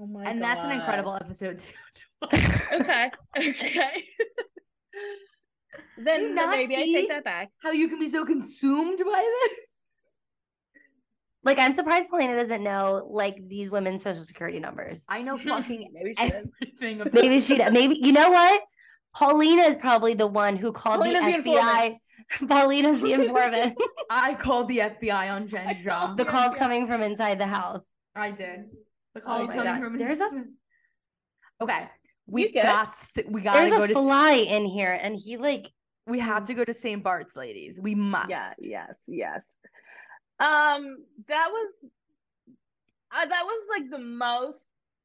[0.00, 1.72] Oh my and that's an incredible episode too.
[2.72, 3.10] okay.
[3.36, 4.04] Okay.
[5.96, 7.50] then, then not maybe I take that back.
[7.64, 9.58] How you can be so consumed by this.
[11.44, 15.04] Like I'm surprised Paulina doesn't know like these women's social security numbers.
[15.08, 18.62] I know fucking maybe she everything about Maybe she maybe you know what?
[19.14, 21.96] Paulina is probably the one who called Paulina's the the FBI.
[22.48, 23.78] Paulina's the informant.
[24.10, 26.14] I called the FBI on Jen I Shah.
[26.14, 26.58] the calls yeah.
[26.58, 27.84] coming from inside the house.
[28.14, 28.64] I did.
[29.14, 29.80] The Oh call's my coming God.
[29.80, 30.44] from There's a-
[31.60, 31.88] Okay.
[32.26, 35.72] We got to, we gotta There's go a to fly in here, and he like
[36.06, 37.02] we have to go to St.
[37.02, 37.80] Bart's ladies.
[37.80, 38.28] We must.
[38.28, 39.56] Yeah, yes, yes.
[40.40, 41.72] Um, that was
[43.16, 44.58] uh, that was like the most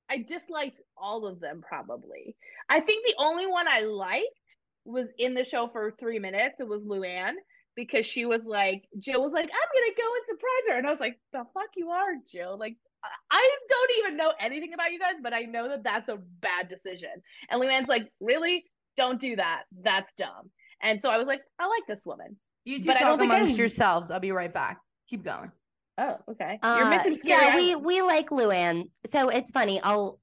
[0.10, 2.36] I disliked all of them probably.
[2.70, 6.60] I think the only one I liked was in the show for three minutes.
[6.60, 7.34] It was Luann
[7.76, 10.78] because she was like Jill was like, I'm gonna go and surprise her.
[10.78, 12.58] And I was like, the fuck you are, Jill.
[12.60, 16.08] Like I- I don't even know anything about you guys, but I know that that's
[16.10, 17.10] a bad decision.
[17.50, 18.64] And Luann's like, really?
[18.96, 19.64] Don't do that.
[19.82, 20.52] That's dumb.
[20.82, 22.38] And so I was like, I like this woman.
[22.66, 24.12] You two But I talk amongst I'm- yourselves.
[24.12, 24.78] I'll be right back.
[25.14, 25.52] Keep going.
[26.00, 26.58] Oh, okay.
[26.64, 28.86] You're uh, missing yeah, we we like Luann.
[29.12, 29.80] So it's funny.
[29.80, 30.20] I'll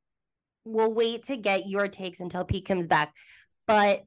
[0.65, 3.15] we'll wait to get your takes until Pete comes back.
[3.69, 4.03] But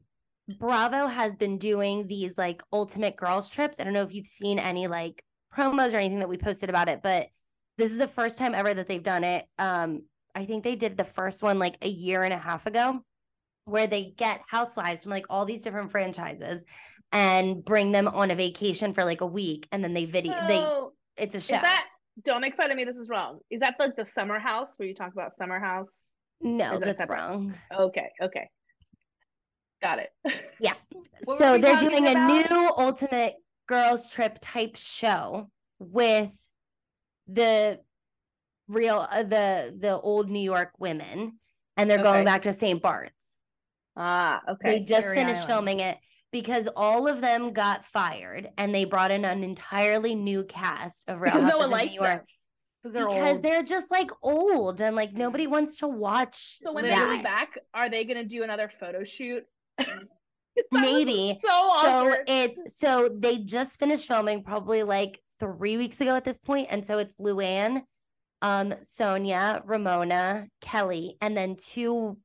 [0.60, 3.80] Bravo has been doing these like ultimate girls trips.
[3.80, 5.24] I don't know if you've seen any like
[5.56, 7.28] promos or anything that we posted about it, but
[7.78, 9.46] this is the first time ever that they've done it.
[9.58, 10.02] Um,
[10.36, 13.00] I think they did the first one like a year and a half ago,
[13.64, 16.66] where they get housewives from like all these different franchises
[17.14, 20.60] and bring them on a vacation for like a week, and then they video they
[21.18, 21.54] it's a is show.
[21.54, 21.86] that
[22.24, 23.40] don't make fun of me, this is wrong.
[23.50, 26.12] Is that like the summer house where you talk about summer house?
[26.42, 27.18] no, that that's separate?
[27.18, 27.54] wrong.
[27.74, 28.50] Okay, okay.
[29.82, 30.10] Got it.
[30.60, 30.74] Yeah.
[31.24, 33.36] so they're doing a new ultimate
[33.68, 35.50] girls trip type show
[35.80, 36.34] with
[37.28, 37.80] the
[38.68, 41.40] real uh, the the old New York women
[41.78, 42.04] and they're Okay.
[42.04, 42.82] going back to St.
[42.82, 43.40] Bart's.
[43.98, 44.80] ah, okay.
[44.80, 45.48] They just finished Island.
[45.48, 45.98] filming it
[46.34, 51.22] because all of them got fired and they brought in an entirely new cast of
[51.22, 52.26] Real Because no Housewives one of New York them.
[52.82, 53.44] Because they're because old.
[53.44, 56.90] they're just like old and like nobody wants to watch So when that.
[56.90, 59.44] they come back, are they gonna do another photo shoot?
[60.72, 61.40] Maybe.
[61.46, 66.40] so So it's so they just finished filming probably like three weeks ago at this
[66.40, 67.84] point, and so it's Luann,
[68.42, 72.18] um, Sonja, Ramona, Kelly, and then two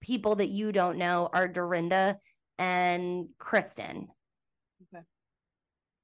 [0.00, 2.18] people that you don't know are Dorinda
[2.58, 4.08] and Kristen.
[4.94, 5.04] Okay.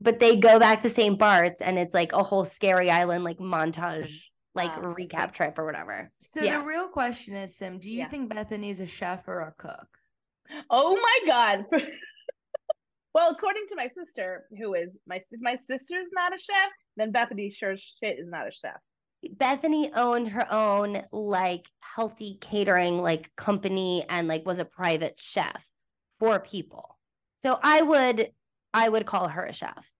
[0.01, 1.19] But they go back to St.
[1.19, 4.23] Bart's, and it's like a whole scary island like montage,
[4.55, 5.07] like Ah, okay.
[5.07, 6.11] recap trip or whatever.
[6.19, 6.61] So Yes.
[6.61, 8.09] the real question is, Sim, do you Yeah.
[8.09, 9.99] think Bethenny is a chef or a cook?
[10.71, 11.65] Oh my god.
[13.15, 17.13] well, according to my sister, who is my if my sister's not a chef, then
[17.13, 18.81] Bethenny sure shit is not a chef.
[19.37, 25.67] Bethenny owned her own like healthy catering like company and like was a private chef
[26.25, 26.99] for people.
[27.39, 28.31] So I would
[28.73, 29.91] I would call her a chef.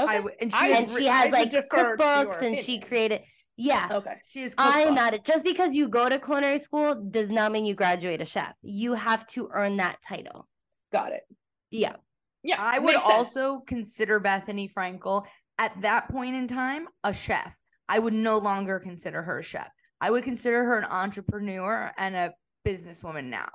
[0.00, 0.12] Okay.
[0.12, 2.80] I w- and she I and she I has would like defer cookbooks and she
[2.80, 3.22] created
[3.56, 3.88] Yeah.
[3.90, 4.14] Okay.
[4.26, 4.54] She is.
[4.56, 5.24] I'm not cookbooks.
[5.26, 8.54] just because you go to culinary school does not mean you graduate a chef.
[8.62, 10.48] You have to earn that title.
[10.92, 11.22] Got it.
[11.70, 11.96] Yeah.
[12.42, 12.56] Yeah.
[12.58, 13.06] I would sense.
[13.06, 15.24] also consider Bethenny Frankel
[15.58, 17.52] at that point in time a chef.
[17.88, 19.68] I would no longer consider her a chef.
[20.00, 22.34] I would consider her an entrepreneur and a
[22.66, 23.48] businesswoman now.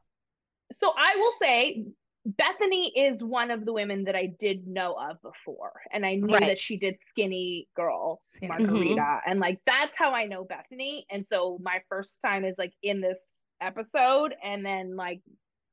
[0.73, 1.85] So I will say
[2.27, 5.71] Bethenny is one of the women that I did know of before.
[5.91, 6.47] And I knew Right.
[6.47, 8.17] that she did Skinnygirl.
[8.41, 9.01] Margarita.
[9.01, 9.31] Mm-hmm.
[9.31, 11.05] And like that's how I know Bethenny.
[11.09, 13.19] And so my first time is like in this
[13.61, 14.35] episode.
[14.43, 15.21] And then like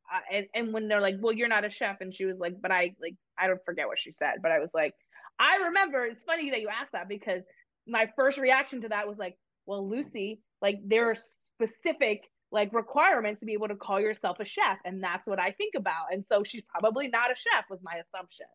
[0.09, 2.01] I, and, and when they're like, well, you're not a chef.
[2.01, 4.61] And she was like, but I like, I don't forget what she said, but I
[4.61, 4.95] was like,
[5.41, 7.43] I remember it's funny that you asked that because
[7.89, 9.37] my first reaction to that was like,
[9.67, 12.23] well, Lucy, like there are specific
[12.55, 14.79] like requirements to be able to call yourself a chef.
[14.85, 16.07] And that's what I think about.
[16.13, 18.47] And so she's probably not a chef was my assumption.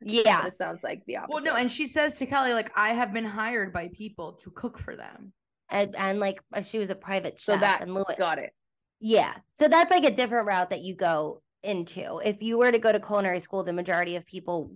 [0.00, 0.42] Yeah.
[0.42, 1.34] But it sounds like the opposite.
[1.34, 4.50] Well, no, and she says to Kelly, like, I have been hired by people to
[4.52, 5.32] cook for them.
[5.70, 8.14] And, and like uh, she was a private chef So chef that- and Louis.
[8.16, 8.54] got it.
[9.00, 9.34] Yeah.
[9.54, 12.20] So that's like a different route that you go into.
[12.24, 14.70] If you were to go to culinary school, the majority of people,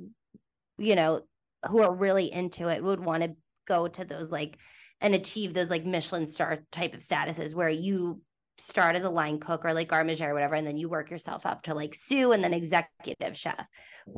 [0.77, 1.23] you know,
[1.69, 3.37] who are really into it would want to
[3.69, 4.59] go to those like
[5.01, 8.21] and achieve those like Michelin star type of statuses where you
[8.63, 11.45] start as a line cook or like garde or whatever, and then you work yourself
[11.47, 13.67] up to like sous and then executive chef,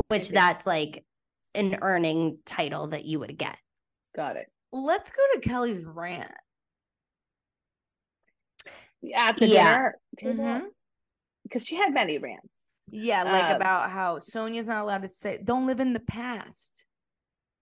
[0.08, 0.34] which see.
[0.34, 1.04] that's like
[1.54, 3.58] an earning title that you would get.
[4.14, 4.46] Got it.
[4.72, 6.30] Let's go to Kelly's rant.
[9.14, 9.76] At the Yeah.
[9.76, 10.44] dinner table.
[10.44, 10.70] Mhm.
[11.42, 12.68] Because she had many rants.
[12.90, 16.84] Yeah, like Um, about how Sonja's not allowed to say, don't live in the past.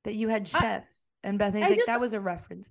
[0.04, 1.10] That you had I- chefs.
[1.22, 2.68] and Bethenny's I like, just- that was a reference.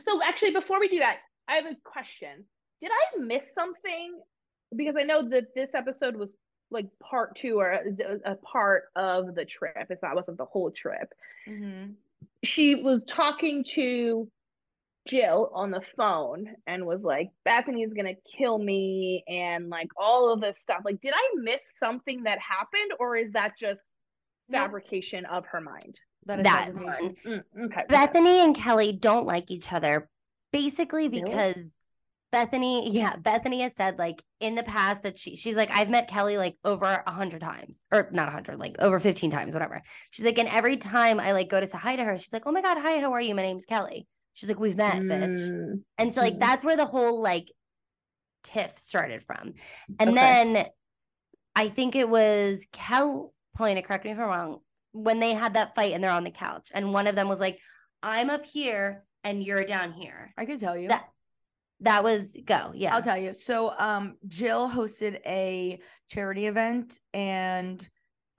[0.00, 2.48] So actually, before we do that, I have a question.
[2.80, 4.20] Did I miss something?
[4.74, 6.34] Because I know that this episode was
[6.70, 9.86] like part two or a, a part of the trip.
[9.90, 11.12] It's not wasn't the whole trip.
[11.48, 11.92] Mm-hmm.
[12.42, 14.28] She was talking to
[15.06, 20.40] Jill on the phone and was like, Bethenny's gonna kill me and like all of
[20.40, 20.80] this stuff.
[20.84, 23.82] Like, did I miss something that happened, or is that just
[24.48, 24.62] Nope.
[24.62, 26.00] fabrication of her mind?
[26.26, 27.16] That is That one.
[27.26, 27.82] Mm, okay.
[27.88, 30.08] Bethenny and Kelly don't like each other
[30.52, 31.72] basically Really?
[32.34, 36.08] Bethenny, yeah, Bethenny has said like in the past that she she's like, I've met
[36.08, 39.82] Kelly like over a hundred times, or not a hundred, like over 15 times, whatever.
[40.10, 42.42] She's like, and every time I like go to say hi to her, she's like,
[42.46, 43.34] Oh my God, hi, how are you?
[43.34, 44.06] My name's Kelly.
[44.34, 45.28] She's like, We've met, bitch.
[45.28, 46.40] Mm, And so like Mhm.
[46.40, 47.52] that's where the whole like
[48.42, 49.54] tiff started from.
[50.00, 50.44] And Okay.
[50.44, 50.66] then
[51.54, 54.58] I think it was Kel Paulina, correct me if I'm wrong,
[54.90, 57.38] when they had that fight and they're on the couch, and one of them was
[57.38, 57.60] like,
[58.02, 60.32] I'm up here and you're down here.
[60.36, 60.88] I can tell you.
[60.88, 61.08] That
[61.84, 62.94] that was go, yeah.
[62.94, 63.32] I'll tell you.
[63.32, 65.78] So um Jill hosted a
[66.08, 67.86] charity event and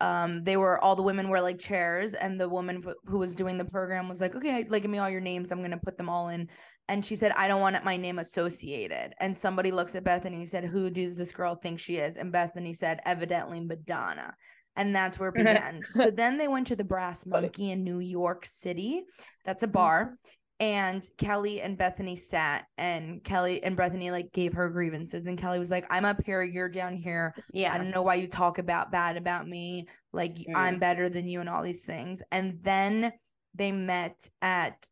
[0.02, 3.34] um they were all the women were like chairs and the woman wh- who was
[3.34, 5.52] doing the program was like, "Okay, like give me all your names.
[5.52, 6.50] I'm going to put them all in."
[6.89, 10.50] And she said, "I don't want my name associated." And somebody looks at Bethenny and
[10.50, 14.36] said, "Who does this girl think she is?" And Bethenny said, "Evidently Madonna."
[14.76, 15.82] And that's where it began.
[15.86, 19.04] so then they went to the Brass Monkey in New York City.
[19.46, 19.70] That's Mm-hmm.
[19.72, 20.18] a bar
[20.60, 25.26] and Kelly and Bethenny sat and Kelly and Bethenny like gave her grievances.
[25.26, 27.36] And Kelly was like I'm up here you're down here.
[27.51, 27.74] Yeah.
[27.74, 29.88] I don't know why you talk about bad about me.
[30.14, 30.56] Like Mm.
[30.56, 32.22] I'm better than you and all these things.
[32.32, 33.12] And then
[33.53, 34.89] they met at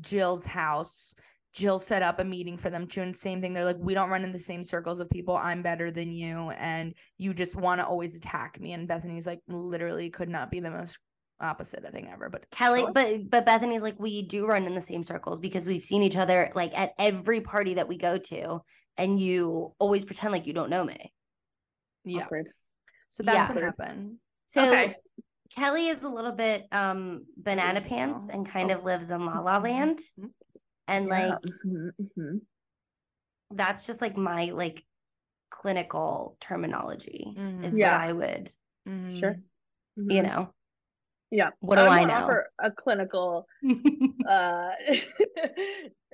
[0.00, 1.14] Jill's house.
[1.54, 3.54] Jill set up a meeting for them too and same thing.
[3.54, 5.36] They're like we don't run in the same circles of people.
[5.36, 8.72] I'm better than you and you just want to always attack me.
[8.72, 10.98] And Bethenny's like literally could not be the most
[11.42, 12.92] opposite thing ever but Kelly, sure.
[12.92, 16.16] but but Bethenny's like, we do run in the same circles because we've seen each
[16.16, 18.60] other like at every party that we go to,
[18.96, 21.12] and you always pretend like you don't know me.
[22.04, 22.48] yeah Awkward.
[23.10, 23.54] so that's Yeah.
[23.54, 24.16] what happened
[24.46, 24.96] So Okay.
[25.54, 28.78] Kelly is a little bit um banana pants and kind Oh.
[28.78, 29.62] of lives in La La Mhm.
[29.64, 30.00] Land.
[30.18, 30.30] Mhm.
[30.88, 31.12] And Yeah.
[31.28, 32.40] like Mhm, mhm.
[33.50, 34.84] that's just like my like
[35.50, 37.64] clinical terminology Mhm.
[37.64, 37.92] is Yeah.
[37.92, 38.52] what I would,
[39.18, 39.36] Sure.
[39.96, 40.52] you know.
[41.32, 41.48] Yeah.
[41.60, 42.12] What do I I know?
[42.12, 43.46] offer a clinical
[44.28, 44.30] uh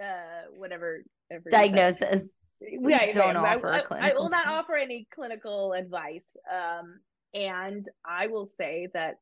[0.00, 0.14] uh
[0.56, 1.50] whatever ever you said.
[1.50, 2.34] Diagnosis.
[2.80, 3.56] Right, don't right.
[3.56, 6.24] Offer a I, I clinical I will not offer any clinical advice.
[6.50, 7.00] Um,
[7.34, 9.16] and I will say that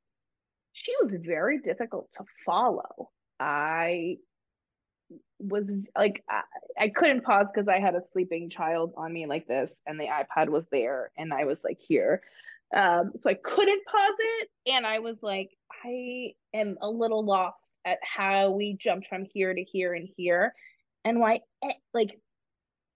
[0.73, 3.11] she was very difficult to follow.
[3.41, 4.17] I
[5.39, 6.43] was like, I,
[6.79, 10.07] I couldn't pause because I had a sleeping child on me like this, and the
[10.07, 12.21] iPad was there, and I was like here.
[12.75, 15.51] Um, so I couldn't pause it, and I was like,
[15.85, 20.55] I am a little lost at how we jumped from here to here and here,
[21.05, 21.41] and why,
[21.95, 22.19] like,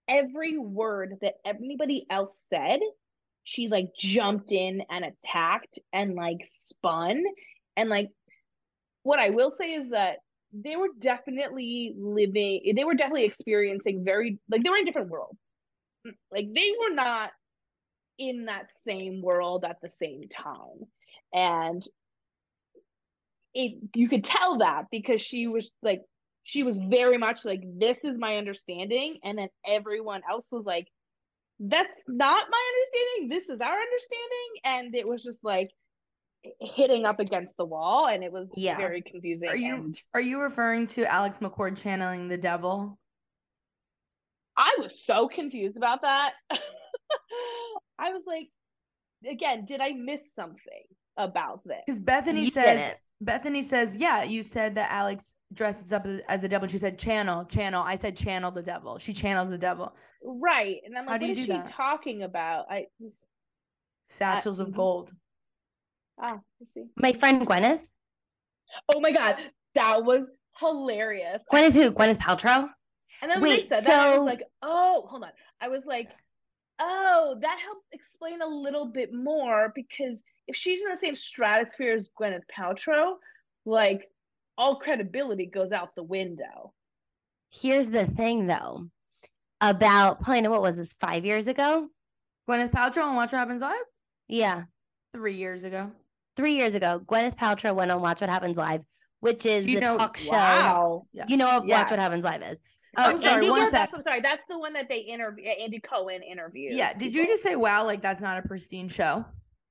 [0.09, 2.81] every word that anybody else said,
[3.45, 7.23] she like jumped in and attacked and like spun.
[7.77, 8.11] And like,
[9.03, 10.17] what I will say is that
[10.53, 15.39] they were definitely living they were definitely experiencing very like they were in different worlds
[16.33, 17.31] like they were not
[18.21, 20.85] in that same world at the same time
[21.33, 21.83] and
[23.55, 26.03] it you could tell that because she was like
[26.43, 30.87] she was very much like this is my understanding and then everyone else was like
[31.61, 35.71] that's not my understanding this is our understanding and it was just like
[36.61, 38.77] hitting up against the wall and it was Yeah.
[38.77, 42.99] very confusing Are you and are you referring to Alex McCord channeling the devil?
[44.57, 46.35] i was so confused about that
[48.01, 48.49] i was like
[49.31, 50.85] again did i miss something
[51.17, 52.97] about this Because Bethenny You says didn't.
[53.23, 56.67] Bethenny says, yeah, you said that Alex dresses up as- as a devil.
[56.67, 57.83] She said channel, channel.
[57.87, 58.97] I said channel the devil.
[58.99, 59.95] She channels the devil.
[60.25, 61.69] right and i'm How like do what you do she that?
[61.69, 62.87] talking about i
[64.09, 65.13] Satchels of gold.
[66.21, 67.83] ah let's see My friend Gwyneth.
[68.89, 69.37] oh my god
[69.75, 70.27] that was
[70.59, 71.93] hilarious Gwyneth who?
[71.93, 72.69] Gwyneth Paltrow.
[73.23, 75.31] And then when Wait, they said that, I was like, oh, hold on.
[75.61, 76.09] I was like,
[76.81, 81.93] oh, that helps explain a little bit more because if she's in the same stratosphere
[81.93, 83.15] as Gwyneth Paltrow,
[83.67, 84.09] like
[84.59, 86.73] all credibility goes out the window.
[87.53, 88.87] Here's the thing, though,
[89.61, 90.51] about Paulina.
[90.51, 90.93] What was this?
[90.95, 91.89] Five years ago?
[92.49, 93.77] Gwyneth Paltrow on Watch What Happens Live
[94.29, 94.65] Yeah,
[95.15, 95.93] three years ago.
[96.37, 97.01] three years ago.
[97.07, 98.83] Gwyneth Paltrow went on Watch What Happens Live,
[99.21, 100.31] which is You the know- talk show.
[100.33, 101.07] Wow.
[101.13, 101.27] Yeah.
[101.29, 101.83] You know what Yeah.
[101.83, 102.59] Watch What Happens Live is.
[102.97, 103.73] I'm Oh, sorry, Andy one sec.
[103.73, 104.21] That's, I'm sorry.
[104.21, 105.45] That's the one that they interview.
[105.47, 106.75] Andy Cohen interviewed.
[106.75, 106.93] Yeah.
[106.93, 107.85] Did you just say wow?
[107.85, 109.25] Like that's not a pristine show?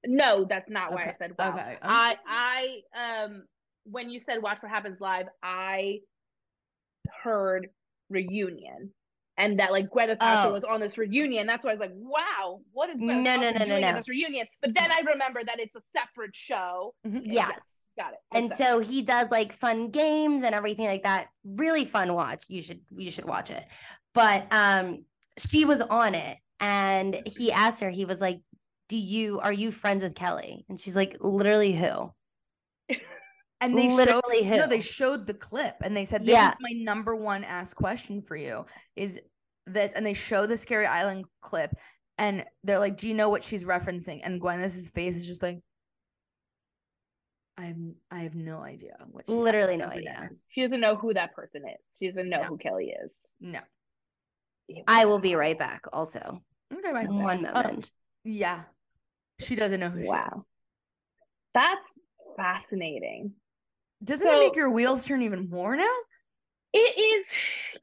[0.05, 1.49] No, that's not why I said wow.
[1.53, 3.43] okay, I'm I I um
[3.83, 5.99] when you said watch what happens live, I
[7.23, 7.69] heard
[8.09, 8.91] reunion.
[9.37, 10.53] And that like Gwyneth Paltrow Oh.
[10.53, 11.47] was on this reunion.
[11.47, 13.83] That's why I was like, wow, what is Gwyneth No, no, Paltrow no, no, doing
[13.85, 13.97] at no.
[13.97, 14.47] this reunion?
[14.61, 16.93] But then I remember that it's a separate show.
[17.05, 17.57] Yes.
[17.99, 18.19] Got it.
[18.31, 21.27] And so he does like fun games and everything like that.
[21.43, 22.43] Really fun watch.
[22.47, 23.65] You should you should watch it.
[24.13, 25.05] But um
[25.37, 28.39] she was on it and he asked her, he was like,
[28.87, 30.65] Do you are you friends with Kelly?
[30.69, 32.11] And she's like, literally who?
[33.61, 34.55] And they showed literally who?
[34.55, 36.51] no, they showed the clip and they said, "This Yeah.
[36.51, 39.19] is my number one asked question for you." Is
[39.67, 39.91] this?
[39.91, 41.75] And they show the Scary Island clip,
[42.17, 45.43] and they're like, "Do you know what she's referencing?" And Gwen Gwyneth's face is just
[45.43, 45.59] like,
[47.59, 47.77] "I have,
[48.11, 50.29] I have no idea what." She, Literally no know who that idea.
[50.31, 51.79] is." she doesn't know who that person is.
[51.97, 52.47] She doesn't know No.
[52.47, 53.13] who Kelly is.
[53.39, 53.59] No.
[54.87, 56.41] I will be right back also.
[56.73, 57.05] Okay, bye.
[57.05, 57.91] One Uh, moment.
[58.23, 58.63] yeah,
[59.39, 60.09] she doesn't know who she is.
[60.09, 60.45] Wow.
[61.53, 61.97] That's
[62.37, 63.33] fascinating.
[64.03, 65.95] Doesn't So- it make your wheels turn even more now?
[66.71, 67.27] It is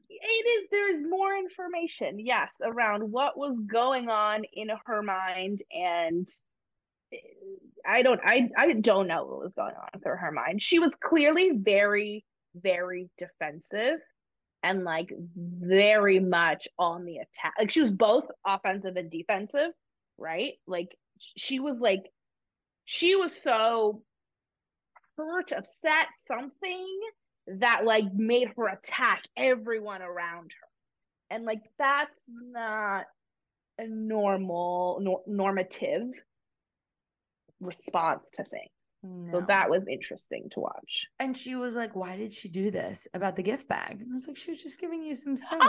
[0.09, 5.61] it is there is more information, yes, around what was going on in her mind
[5.71, 6.27] and
[7.85, 10.61] I don't I I don't know what was going on through her mind.
[10.61, 13.99] She was clearly very very defensive
[14.63, 17.53] and like very much on the attack.
[17.57, 19.71] Like she was both offensive and defensive,
[20.17, 20.53] right?
[20.67, 20.89] Like
[21.19, 22.03] she was like
[22.85, 24.03] she was so
[25.17, 26.99] hurt, upset, something
[27.47, 30.67] that like made her attack everyone around her.
[31.29, 33.05] And like that's not
[33.77, 36.07] a normal nor- normative
[37.59, 38.71] response to things.
[39.31, 41.05] So that was interesting to watch.
[41.19, 44.15] and she was like, "Why did she do this about the gift bag?" And I
[44.15, 45.67] was like, "She was just giving you some stuff." I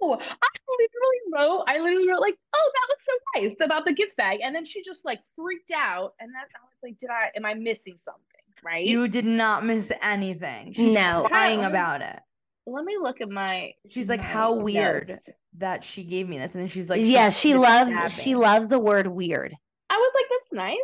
[0.00, 0.14] know.
[0.14, 3.12] I literally wrote, I literally wrote like, oh, that was so
[3.42, 4.40] nice about the gift bag.
[4.42, 6.14] And then she just like freaked out.
[6.18, 8.22] And then I was like, did I am I missing something?
[8.64, 8.86] Right.
[8.86, 10.72] You did not miss anything.
[10.72, 11.24] She's No.
[11.26, 12.18] crying about it.
[12.66, 15.28] Let me look at my She's like, my "How weird notes.
[15.58, 18.68] that she gave me this," and then she's like, yeah, she just loves she loves
[18.68, 19.54] the word weird.
[19.90, 20.78] I was like, that's nice.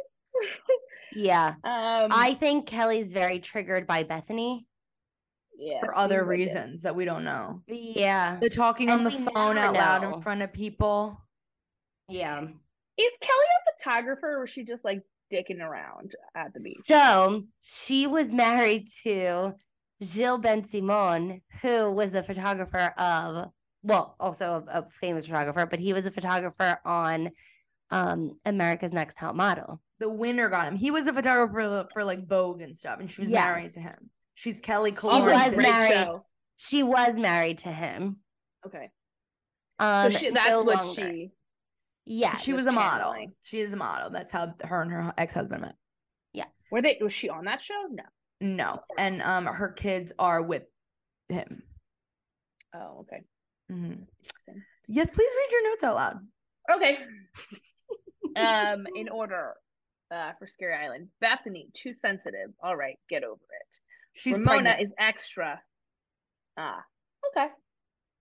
[1.12, 1.54] Yeah.
[1.64, 4.66] um I think Kelly's very triggered by Bethenny.
[5.58, 6.40] yeah, for other seems like it.
[6.40, 7.62] reasons that we don't know.
[7.68, 8.38] Yeah.
[8.40, 11.18] The talking on the phone never out loud in front of people.
[12.08, 12.42] Yeah.
[12.42, 16.78] Is Kelly a photographer or was she just like dicking around at the beach?
[16.84, 19.54] So she was married to
[20.02, 23.50] Gilles Bensimon, who was the photographer of,
[23.82, 27.30] well, also a, a famous photographer, but he was a photographer on
[27.90, 29.80] um, America's Next Top Model.
[29.98, 30.76] The winner got him.
[30.76, 34.10] He was a photographer for like Vogue and stuff, and she was married to him.
[34.34, 35.92] She's Kelly She was married.
[35.92, 36.26] show.
[36.56, 38.16] She was married to him.
[38.66, 38.90] Okay.
[39.78, 40.92] Um, so she, that's no what longer.
[40.94, 41.30] she
[42.04, 43.14] Yeah, she was was a model.
[43.42, 44.10] She is a model.
[44.10, 45.74] That's how her and her ex husband met.
[46.32, 46.48] Yes.
[46.70, 47.74] were they was she on that show?
[47.90, 48.02] No.
[48.38, 50.64] No, and um, her kids are with
[51.30, 51.62] him.
[52.74, 53.22] Oh, okay.
[53.72, 54.06] Mhm.
[54.88, 56.18] Yes, please read your notes out loud.
[56.74, 56.98] Okay.
[58.36, 59.54] um, in order
[60.10, 61.08] uh for Scary Island.
[61.22, 62.50] Bethenny, too sensitive.
[62.62, 63.78] All right, get over it.
[64.12, 64.82] She's Ramona pregnant.
[64.82, 65.60] is extra.
[66.56, 66.82] Ah,
[67.30, 67.48] okay.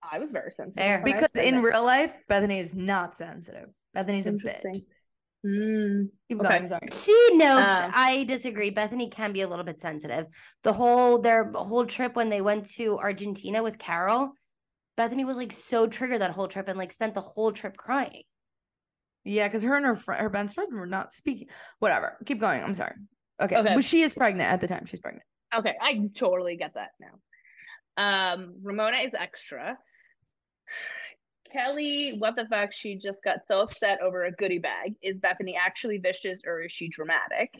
[0.08, 0.86] I was very sensitive.
[0.86, 1.02] Fair.
[1.04, 3.70] Because in real life, Bethenny is not sensitive.
[3.96, 4.64] Bethenny's a bitch.
[4.64, 4.82] Interesting.
[5.44, 6.48] Mm, Keep Okay.
[6.48, 6.88] going, sorry.
[6.92, 8.72] She no, Um, I disagree.
[8.74, 10.26] Bethenny can be a little bit sensitive.
[10.64, 14.32] The whole their whole trip when they went to Argentina with Carol,
[14.98, 18.22] Bethenny was like so triggered that whole trip and like spent the whole trip crying.
[19.26, 21.48] Yeah, because her and her friend, her best friend were not speaking.
[21.80, 22.16] Whatever.
[22.24, 22.62] Keep going.
[22.62, 22.94] I'm sorry.
[23.42, 23.56] Okay.
[23.56, 23.74] Okay.
[23.74, 24.86] But she is pregnant at the time.
[24.86, 25.24] She's pregnant.
[25.54, 28.32] okay, I totally get that now.
[28.32, 29.76] Um, Ramona is extra.
[31.52, 32.72] Kelly, what the fuck?
[32.72, 34.94] She just got so upset over a goodie bag.
[35.02, 37.50] Is Bethenny actually vicious or is she dramatic?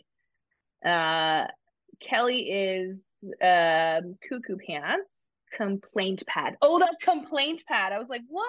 [0.85, 1.47] Uh,
[2.01, 3.11] Kelly is
[3.43, 5.09] um cuckoo pants
[5.53, 6.57] complaint pad.
[6.63, 7.93] Oh, that complaint pad.
[7.93, 8.47] I was like, what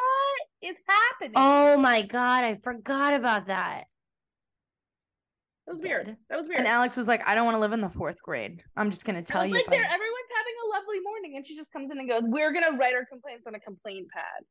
[0.61, 1.33] is happening?
[1.35, 3.85] Oh my god, I forgot about that.
[5.67, 6.05] that was weird.
[6.07, 6.17] dead.
[6.29, 6.59] That was weird.
[6.59, 8.61] And Alex was like, I don't want to live in the fourth grade.
[8.75, 9.55] I'm just gonna I tell was you.
[9.57, 12.23] like, there, I- everyone's having a lovely morning, and she just comes in and goes,
[12.25, 14.43] "We're gonna write our complaints on a complaint pad."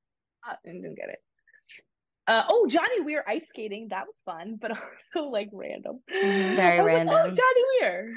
[0.49, 1.19] Uh, and didn't get it.
[2.29, 3.89] Uh, oh, Johnny Weir ice skating.
[3.91, 4.71] That was fun, but
[5.15, 6.01] also like random.
[6.13, 6.57] Mhm.
[6.57, 7.35] Very I was like, oh, random.
[7.37, 8.15] Johnny Weir.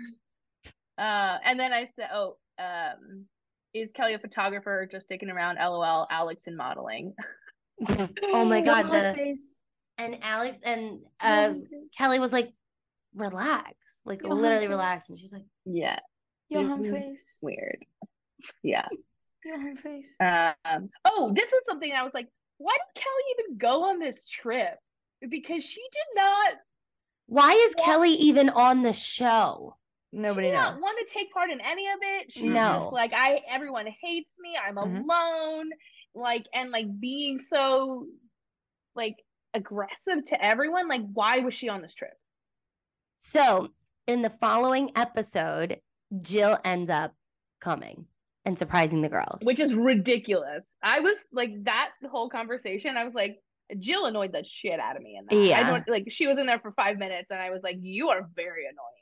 [0.97, 3.25] Uh, and then I said, "Oh, um,
[3.73, 6.07] is Kelly a photographer or just sticking around?" LOL.
[6.09, 7.13] Alex in modeling.
[7.89, 9.37] oh my god, the
[9.97, 11.53] and Alex and uh
[11.97, 12.51] Kelly was like,
[13.13, 14.69] relax, like Yawn literally face.
[14.69, 15.99] relax, and she's like, yeah,
[16.49, 17.37] Yawn it was face.
[17.41, 17.85] weird.
[18.63, 18.87] Yeah.
[19.45, 20.15] Yawn face.
[20.19, 24.27] Um, oh, this is something I was like, why did Kelly even go on this
[24.27, 24.77] trip?
[25.29, 26.53] Because she did not
[27.29, 29.75] why is Kelly even on the show?
[30.11, 30.73] Nobody she knows.
[30.75, 32.31] not want to take part in any of it.
[32.31, 32.79] She's No.
[32.79, 34.57] just like, I everyone hates me.
[34.57, 35.03] I'm Mhm.
[35.03, 35.69] alone.
[36.15, 38.07] Like and like being so
[38.95, 39.15] like
[39.53, 40.87] aggressive to everyone.
[40.87, 42.13] Like, why was she on this trip?
[43.19, 43.69] So
[44.07, 45.79] in the following episode,
[46.21, 47.13] Jill ends up
[47.59, 48.07] coming
[48.45, 49.41] and surprising the girls.
[49.43, 50.75] Which is ridiculous.
[50.81, 52.97] I was like that whole conversation.
[52.97, 53.37] I was like,
[53.77, 55.45] Jill annoyed the shit out of me in that.
[55.45, 55.59] Yeah.
[55.67, 58.09] I don't like she was in there for five minutes and I was like, you
[58.09, 58.98] are very annoying.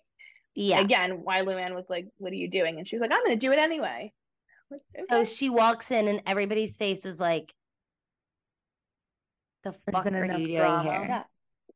[0.60, 0.80] Yeah.
[0.80, 2.78] Again, why Luann was like, what are you doing?
[2.80, 4.12] And she was like, I'm gonna do it anyway.
[4.72, 4.82] Like,
[5.12, 7.54] So she walks in and everybody's face is like,
[9.64, 10.92] the There's fuck are enough you doing drama.
[10.92, 11.06] here?
[11.08, 11.24] Yeah.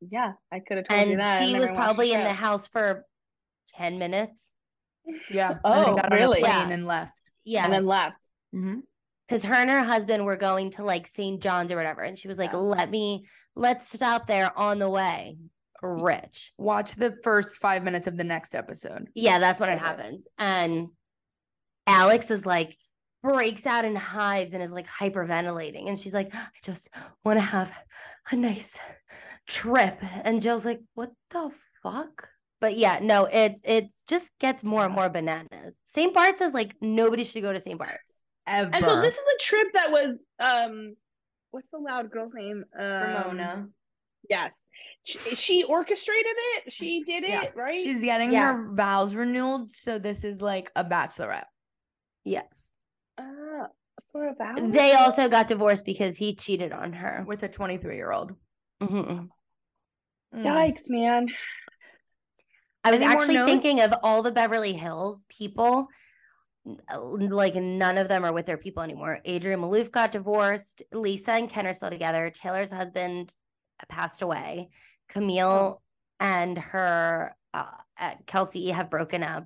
[0.10, 1.42] Yeah, I could have told you And that.
[1.42, 3.06] I she was probably in the house for
[3.76, 4.52] 10 minutes.
[5.30, 5.52] Yeah.
[5.52, 6.44] and Oh, then got really?
[6.44, 6.74] on a plane Yeah.
[6.74, 7.14] and left.
[7.44, 7.66] Yeah.
[7.66, 8.30] and then left.
[8.56, 8.80] Mm-hmm.
[9.28, 11.40] because her and her husband were going to like St.
[11.42, 12.02] John's or whatever.
[12.02, 12.58] And she was like, Yeah.
[12.60, 13.26] let me,
[13.56, 15.38] let's stop there on the way.
[15.82, 16.54] Rich.
[16.58, 19.10] Watch the first five minutes of the next episode.
[19.16, 20.26] Yeah, that's when it happens.
[20.38, 20.90] And
[21.88, 22.78] Alex is like,
[23.24, 25.88] breaks out in hives and is like hyperventilating.
[25.88, 26.90] And she's like, I just
[27.24, 27.72] want to have
[28.32, 28.78] a nice
[29.48, 30.00] trip.
[30.24, 31.52] And Jill's like, what the
[31.84, 32.30] fuck?
[32.60, 35.76] But yeah, no, it's it's just gets more and more bananas.
[35.86, 36.14] St.
[36.14, 37.78] Bart's is like nobody should go to St.
[37.78, 37.98] Bart's.
[38.46, 38.70] Ever.
[38.72, 40.96] And so this is a trip that was um
[41.50, 42.64] what's the loud girl's name?
[42.78, 43.68] Um, Ramona.
[44.30, 44.64] Yes.
[45.04, 46.72] She, she orchestrated it.
[46.74, 47.46] She did it, Yeah.
[47.56, 47.84] right?
[47.84, 48.44] She's getting Yes.
[48.56, 49.72] her vows renewed.
[49.72, 51.46] So this is like a bachelorette
[52.24, 52.72] Yes.
[53.18, 53.68] uh,
[54.12, 54.56] for a vow.
[54.58, 57.24] They also got divorced because he cheated on her.
[57.28, 58.34] with a 23 year old.
[58.82, 59.30] Mhm.
[60.36, 61.28] Yikes, man.
[62.84, 65.88] I was Any actually thinking of all the Beverly Hills people.
[66.96, 69.20] Like none of them are with their people anymore.
[69.28, 70.84] Adrienne Maloof got divorced.
[70.92, 72.30] Lisa and Ken are still together.
[72.30, 73.36] Taylor's husband
[73.90, 74.70] passed away.
[75.10, 75.82] Camille Oh.
[76.20, 77.66] and her uh,
[78.00, 79.46] uh, Kelsey have broken up.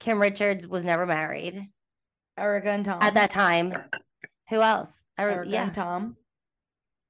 [0.00, 1.68] Kim Richards was never married
[2.36, 3.00] Erika and Tom.
[3.00, 3.72] at that time.
[4.50, 5.04] Who else?
[5.16, 5.62] I Erika yeah.
[5.64, 6.16] and Tom.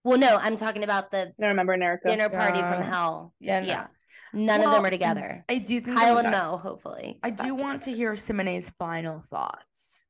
[0.04, 2.08] Well, no, I'm talking about the I remember Erika.
[2.08, 3.32] dinner party from hell.
[3.40, 3.60] Yeah.
[3.60, 3.66] no.
[3.66, 3.86] Yeah.
[4.34, 5.44] None of them are together.
[5.48, 7.18] I do think Kyle and we- Mo, hopefully.
[7.22, 10.03] I do want to hear Simone's final thoughts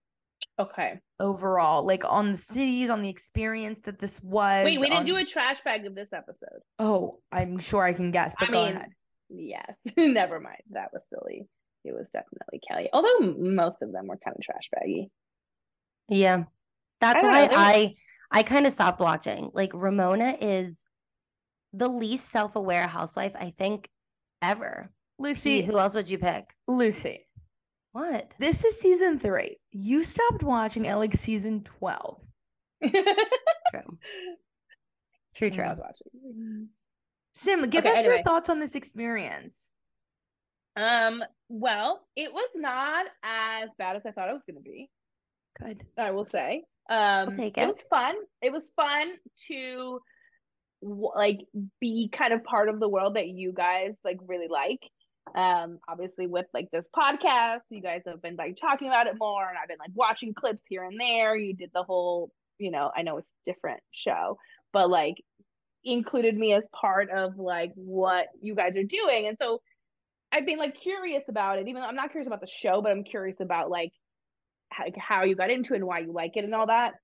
[0.59, 1.01] Okay.
[1.19, 4.65] overall, like on the cities, on the experience that this was.
[4.65, 6.61] Wait, we didn't do a trash bag of this episode.
[6.79, 8.89] Oh, I'm sure I can guess, but I go mean, ahead.
[9.29, 9.75] yes.
[9.97, 10.63] Never mind.
[10.71, 11.49] That was silly.
[11.85, 12.89] It was definitely Kelly.
[12.93, 15.11] Although most of them were kind of trash baggy.
[16.09, 16.45] Yeah.
[17.01, 17.95] That's don't why know, was- I
[18.31, 19.51] I kind of stopped watching.
[19.53, 20.83] Like Ramona is
[21.73, 23.89] the least self-aware housewife I think
[24.41, 24.91] ever.
[25.19, 26.45] Lucy, who else would you pick?
[26.67, 27.27] Lucy,
[27.95, 28.35] What?
[28.41, 29.59] this is season three.
[29.71, 32.21] You stopped watching at like season 12.
[32.83, 33.99] True.
[35.37, 35.65] True, true.
[35.65, 36.69] watching.
[37.35, 39.71] Sim, give Okay, us your thoughts on this experience.
[40.77, 44.91] Um, well, it was not as bad as I thought it was going to be.
[45.63, 45.85] Good.
[45.97, 46.65] I will say.
[46.91, 47.67] Um, take it it.
[47.69, 48.17] was fun.
[48.43, 49.13] It was fun
[49.49, 50.01] to
[50.83, 51.39] like
[51.81, 54.81] be kind of part of the world that you guys like really like.
[55.35, 59.49] Um obviously with like this podcast you guys have been like talking about it more
[59.49, 61.35] and i've been like watching clips here and there.
[61.37, 64.39] You did the whole you know i know it's different show
[64.73, 65.17] but like
[65.85, 69.27] included me as part of like what you guys are doing.
[69.27, 69.61] And so
[70.33, 72.91] i've been like curious about it even though i'm not curious about the show but
[72.91, 73.93] i'm curious about like
[74.99, 76.95] how, you got into it and why you like it and all that.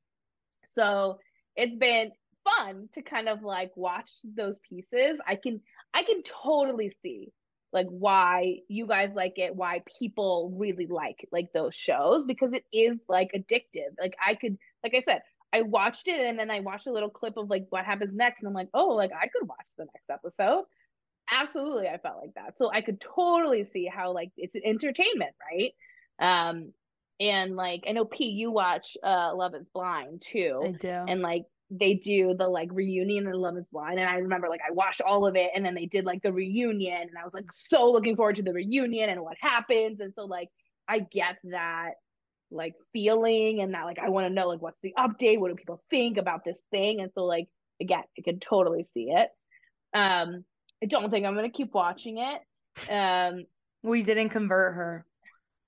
[0.64, 1.18] So
[1.56, 2.10] it's been
[2.44, 5.18] fun to kind of like watch those pieces.
[5.26, 5.60] I can
[5.92, 7.28] i can totally see
[7.72, 12.64] like why you guys like it why people really like like those shows because it
[12.72, 13.94] is like addictive.
[13.98, 17.10] Like i could like i said i watched it and then i watched a little
[17.10, 19.84] clip of like what happens next and i'm like oh like i could watch the
[19.84, 20.64] next episode.
[21.30, 22.54] Absolutely i felt like that.
[22.58, 25.74] So i could totally see how like it's entertainment right?
[26.18, 26.72] Um
[27.20, 30.60] and like i know p you watch uh love is blind too.
[30.64, 30.88] I do.
[30.88, 34.00] and like they do the like reunion in Love is Blind.
[34.00, 36.32] And I remember like I watched all of it and then they did like the
[36.32, 40.00] reunion and I was like so looking forward to the reunion and what happens.
[40.00, 40.48] And so like
[40.88, 41.92] I get that
[42.50, 45.38] like feeling and that like I want to know like what's the update?
[45.38, 47.00] What do people think about this thing?
[47.00, 47.46] And so like
[47.80, 49.28] again, I can totally see it.
[49.94, 50.44] Um
[50.82, 52.90] I don't think I'm gonna keep watching it.
[52.92, 53.44] Um
[53.82, 55.06] We didn't convert her.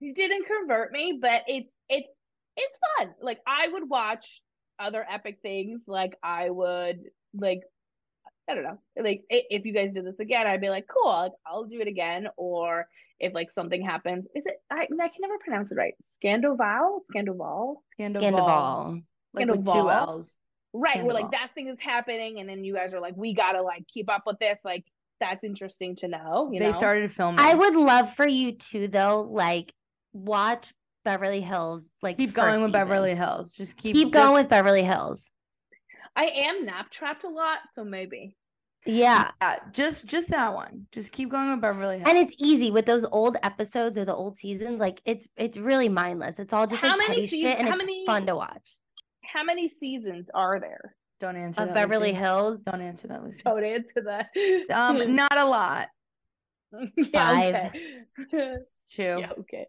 [0.00, 2.08] you didn't convert me, but it's it's
[2.56, 3.14] it's fun.
[3.22, 4.42] Like I would watch
[4.78, 5.80] other epic things.
[5.86, 7.00] Like I would
[7.34, 7.62] like
[8.48, 8.78] I don't know.
[9.00, 11.86] Like if you guys did this again, I'd be like, cool, like, I'll do it
[11.88, 12.26] again.
[12.36, 12.86] Or
[13.20, 14.60] if like something happens, is it?
[14.70, 15.94] I, I can never pronounce it right.
[16.22, 18.22] Scandoval, Scandoval, Scandival.
[18.22, 19.02] Scandival.
[19.34, 20.36] Like with two L's.
[20.72, 21.04] right?
[21.04, 23.86] Where like that thing is happening, and then you guys are like, we gotta like
[23.92, 24.58] keep up with this.
[24.64, 24.84] Like
[25.20, 26.50] that's interesting to know.
[26.52, 27.40] You they know, started filming.
[27.40, 29.72] I would love for you to though, like
[30.12, 31.94] watch Beverly Hills.
[32.02, 32.72] Like keep first going with season.
[32.72, 33.52] Beverly Hills.
[33.54, 35.30] Just keep Keep going just- with Beverly Hills.
[36.14, 38.36] I am nap trapped a lot, so maybe.
[38.84, 39.30] Yeah.
[39.40, 40.86] Yeah, just just that one.
[40.92, 42.08] Just keep going with Beverly Hills.
[42.08, 44.80] And it's easy with those old episodes or the old seasons.
[44.80, 46.38] Like it's it's really mindless.
[46.38, 48.36] It's all just How like many petty seasons- shit, and how it's many- fun to
[48.36, 48.76] watch.
[49.24, 50.94] How many seasons are there?
[51.20, 52.18] don't answer Of that, Beverly Lucy.
[52.20, 53.42] Hills, Don't answer that, Lucy.
[53.44, 54.26] Don't answer that.
[54.70, 55.88] Um, not a lot.
[56.96, 57.70] yeah,
[58.18, 58.56] okay.
[58.90, 59.02] Two.
[59.20, 59.66] yeah, okay.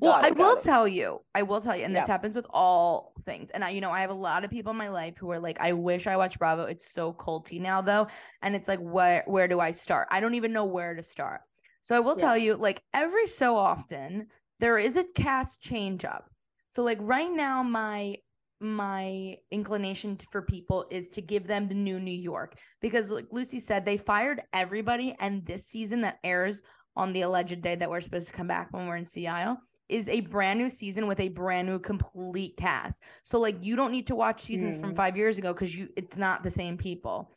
[0.00, 0.62] Well, I will it.
[0.62, 3.50] tell you, I will tell you, and this happens with all things.
[3.50, 5.38] And I, you know, I have a lot of people in my life who are
[5.38, 6.64] like, I wish I watched Bravo.
[6.64, 8.08] It's so culty now, though,
[8.42, 10.08] and it's like, where where do I start?
[10.10, 11.40] I don't even know where to start.
[11.82, 12.22] So I will Yeah.
[12.22, 14.28] tell you, like every so often,
[14.60, 16.30] there is a cast change up.
[16.70, 18.16] So like right now, my
[18.60, 23.58] my inclination for people is to give them the new New York because like Lucy
[23.60, 26.62] said, they fired everybody, and this season that airs
[26.96, 29.58] on the alleged day that we're supposed to come back when we're in Seattle
[29.92, 33.00] is a brand new season with a brand new complete cast.
[33.22, 34.96] So like you don't need to watch seasons from Hmm.
[34.96, 37.30] 5 years ago cuz you it's not the same people.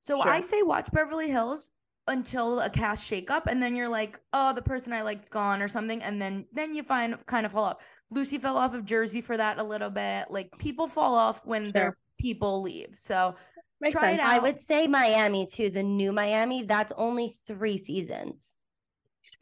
[0.00, 0.30] So Sure.
[0.30, 1.70] I say watch Beverly Hills
[2.08, 5.68] until a cast shakeup and then you're like, "Oh, the person I liked's gone" or
[5.68, 7.78] something and then then you find kind of fall off.
[8.10, 10.30] Lucy fell off of Jersey for that a little bit.
[10.30, 12.94] Like people fall off when their people leave.
[12.96, 13.34] So
[13.78, 14.32] Makes Try it out.
[14.32, 15.68] I would say Miami too.
[15.68, 16.62] The new Miami.
[16.62, 18.56] That's only three seasons.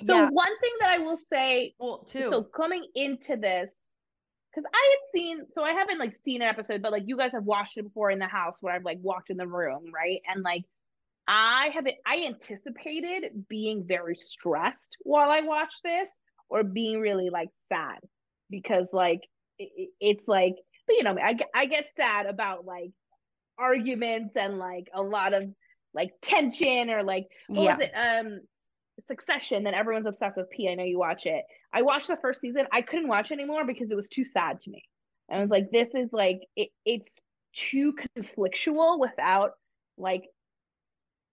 [0.05, 2.29] So yeah, one thing that I will say, well, too.
[2.29, 3.95] so coming into this,
[4.51, 7.33] because I had seen, so I haven't like seen an episode, but like you guys
[7.33, 10.21] have watched it before in the house where I've like walked in the room, right?
[10.33, 10.63] And like
[11.29, 16.19] I haven't, I anticipated being very stressed while I watched this
[16.49, 17.99] or being really like sad
[18.51, 19.21] because like
[19.59, 20.55] it, it- it's like,
[20.87, 22.91] but you know, I, get- I get sad about like
[23.59, 25.45] arguments and like a lot of
[25.95, 27.77] like tension or like what yeah.
[27.77, 27.93] was it?
[27.95, 28.41] Um,
[29.07, 29.65] Succession.
[29.65, 30.51] That everyone's obsessed with.
[30.51, 30.69] P.
[30.69, 31.45] I know you watch it.
[31.73, 32.67] I watched the first season.
[32.73, 34.83] I couldn't watch anymore because it was too sad to me.
[35.31, 37.21] I was like, this is like it, it's
[37.55, 39.53] too conflictual without
[39.97, 40.25] like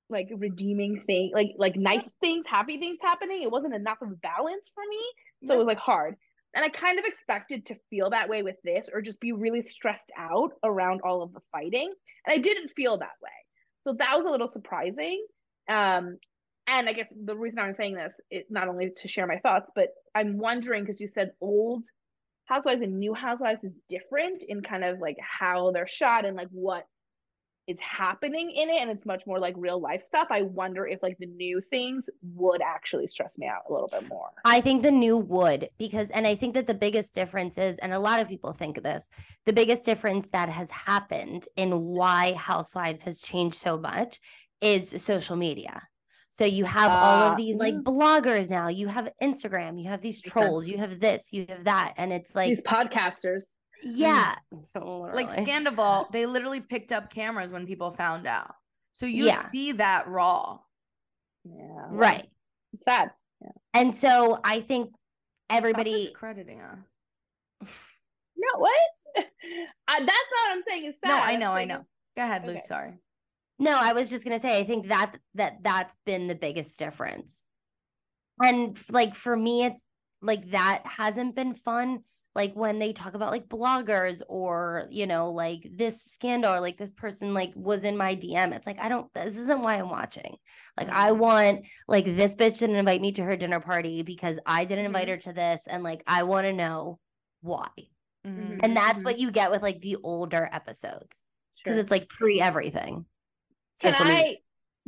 [0.10, 4.16] like redeeming thing like like nice things happy things happening it wasn't enough of a
[4.16, 6.16] balance for me so it was like hard
[6.54, 9.64] and i kind of expected to feel that way with this or just be really
[9.64, 11.92] stressed out around all of the fighting
[12.26, 13.30] and i didn't feel that way
[13.86, 15.26] so that was a little surprising
[15.70, 16.18] um
[16.72, 19.70] and i guess the reason i'm saying this is not only to share my thoughts
[19.76, 21.86] but i'm wondering because you said old
[22.46, 26.50] housewives and new housewives is different in kind of like how they're shot and like
[26.52, 26.88] what
[27.68, 31.02] is happening in it and it's much more like real life stuff i wonder if
[31.04, 34.82] like the new things would actually stress me out a little bit more I think
[34.82, 38.20] the new would because, and I think that the biggest difference is, and a lot
[38.20, 39.08] of people think this,
[39.46, 44.20] the biggest difference that has happened in why Housewives has changed so much
[44.62, 45.82] is social media.
[46.32, 47.84] So you have all Uh, of these like mm.
[47.84, 51.94] bloggers now, you have Instagram, you have these trolls, you have this, you have that.
[51.98, 53.52] And it's like, these podcasters
[53.84, 54.36] yeah.
[54.76, 55.46] like literally.
[55.46, 58.54] Scandival, they literally picked up cameras when people found out.
[58.94, 59.42] So you Yeah.
[59.42, 60.60] see that raw.
[61.44, 61.88] Yeah.
[61.90, 62.30] Right.
[62.74, 63.12] It's sad.
[63.74, 66.78] And so I think Stop everybody discrediting us.
[67.62, 68.72] No, what?
[69.18, 69.24] uh,
[70.00, 70.86] that's not what I'm saying.
[70.86, 71.10] It's sad.
[71.10, 71.86] No, I know, I know.
[72.16, 72.58] Go ahead, Luce.
[72.58, 72.66] Okay.
[72.66, 72.94] Sorry.
[73.62, 77.46] No, I was just gonna say I think that that that's been the biggest difference.
[78.42, 79.86] And like for me, it's
[80.22, 82.00] like that hasn't been fun.
[82.34, 86.78] Like when they talk about like bloggers or you know like this scandal or like
[86.78, 88.52] this person like was in my DM.
[88.52, 89.14] It's like I don't.
[89.14, 90.38] This isn't why I'm watching.
[90.76, 91.18] Like I Mhm.
[91.20, 95.08] want like this bitch didn't invite me to her dinner party because I didn't invite
[95.08, 95.12] Mhm.
[95.12, 97.00] her to this, and like I want to know
[97.42, 97.70] why.
[98.26, 98.60] Mhm.
[98.64, 99.06] And that's Mhm.
[99.06, 101.24] what you get with like the older episodes
[101.64, 101.82] because Sure.
[101.82, 103.06] it's like pre everything.
[103.82, 104.24] Can social media.
[104.24, 104.38] I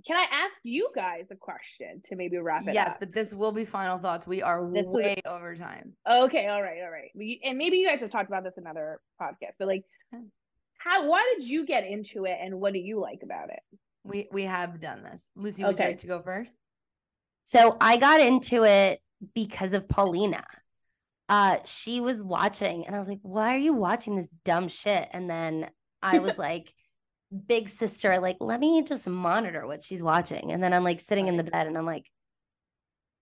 [0.08, 2.74] can I ask you guys a question to maybe wrap it up?
[2.74, 3.00] Yes, up?
[3.00, 4.26] but this will be final thoughts.
[4.26, 5.94] We are This is- way over time.
[6.10, 7.12] Okay, all right, all right.
[7.16, 10.24] We, and maybe you guys have talked about this in other podcasts, but like, Hmm.
[10.80, 11.08] how?
[11.10, 13.60] Why did you get into it, and what do you like about it?
[14.04, 15.30] We we have done this.
[15.36, 15.88] Lucy, would you Okay.
[15.90, 16.54] like to go first?
[17.44, 19.00] So I got into it
[19.36, 20.44] because of Paulina.
[21.30, 25.08] Uh, she was watching, and I was like, "Why are you watching this dumb shit?"
[25.12, 25.70] And then
[26.02, 26.74] I was like,
[27.48, 31.28] "Big sister, like, let me just monitor what she's watching." And then I'm like sitting
[31.28, 32.10] in the bed, and I'm like,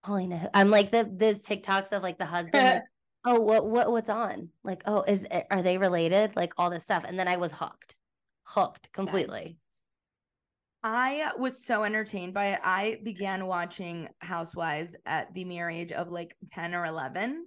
[0.04, 2.82] holy who-" I'm like the those TikToks of like the husband, like,
[3.24, 7.04] "Oh, what what what's on?" Like, "Oh, is are they related?" Like all this stuff,
[7.06, 7.96] and then I was hooked,
[8.44, 9.58] hooked completely.
[10.82, 12.60] I was so entertained by it.
[12.64, 17.46] I began watching Housewives at the mere age of like 10 or 11,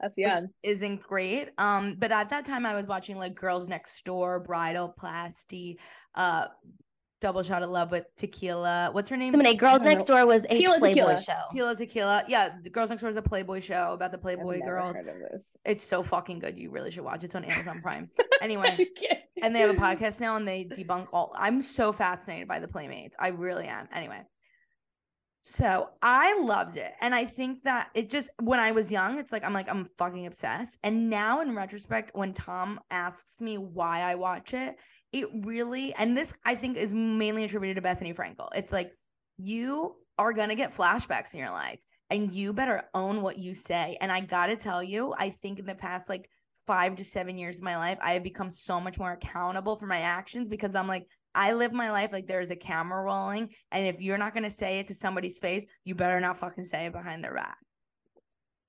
[0.00, 0.40] That's yeah.
[0.62, 1.50] isn't great.
[1.58, 5.76] Um, but at that time I was watching like Girls Next Door, Bridalplasty,
[6.14, 6.46] uh,
[7.20, 8.90] Double Shot of Love with Tequila.
[8.92, 9.32] What's her name?
[9.32, 11.22] Lemonade Girls don't Next Door was a Tequila, Playboy tequila.
[11.22, 11.42] show.
[11.50, 12.24] Tequila Tequila.
[12.28, 14.96] Yeah, the Girls Next Door is a Playboy show about the Playboy girls.
[14.96, 15.42] heard of this.
[15.64, 16.58] It's so fucking good.
[16.58, 17.22] You really should watch.
[17.22, 18.10] It's on Amazon Prime.
[18.40, 18.86] Anyway,
[19.42, 22.68] and they have a podcast now and they debunk all i'm so fascinated by the
[22.68, 24.20] playmates i really am anyway
[25.40, 29.32] so i loved it and i think that it just when i was young it's
[29.32, 34.00] like i'm like i'm fucking obsessed and now in retrospect when tom asks me why
[34.00, 34.76] i watch it
[35.12, 38.92] it really and this i think is mainly attributed to bethenny frankel it's like
[39.38, 41.78] you are gonna get flashbacks in your life
[42.10, 45.66] and you better own what you say and i gotta tell you i think in
[45.66, 46.28] the past like
[46.66, 49.86] five to seven years of my life, I have become so much more accountable for
[49.86, 53.50] my actions because I'm like, I live my life like there's a camera rolling.
[53.70, 56.64] And if you're not going to say it to somebody's face, you better not fucking
[56.64, 57.56] say it behind their back.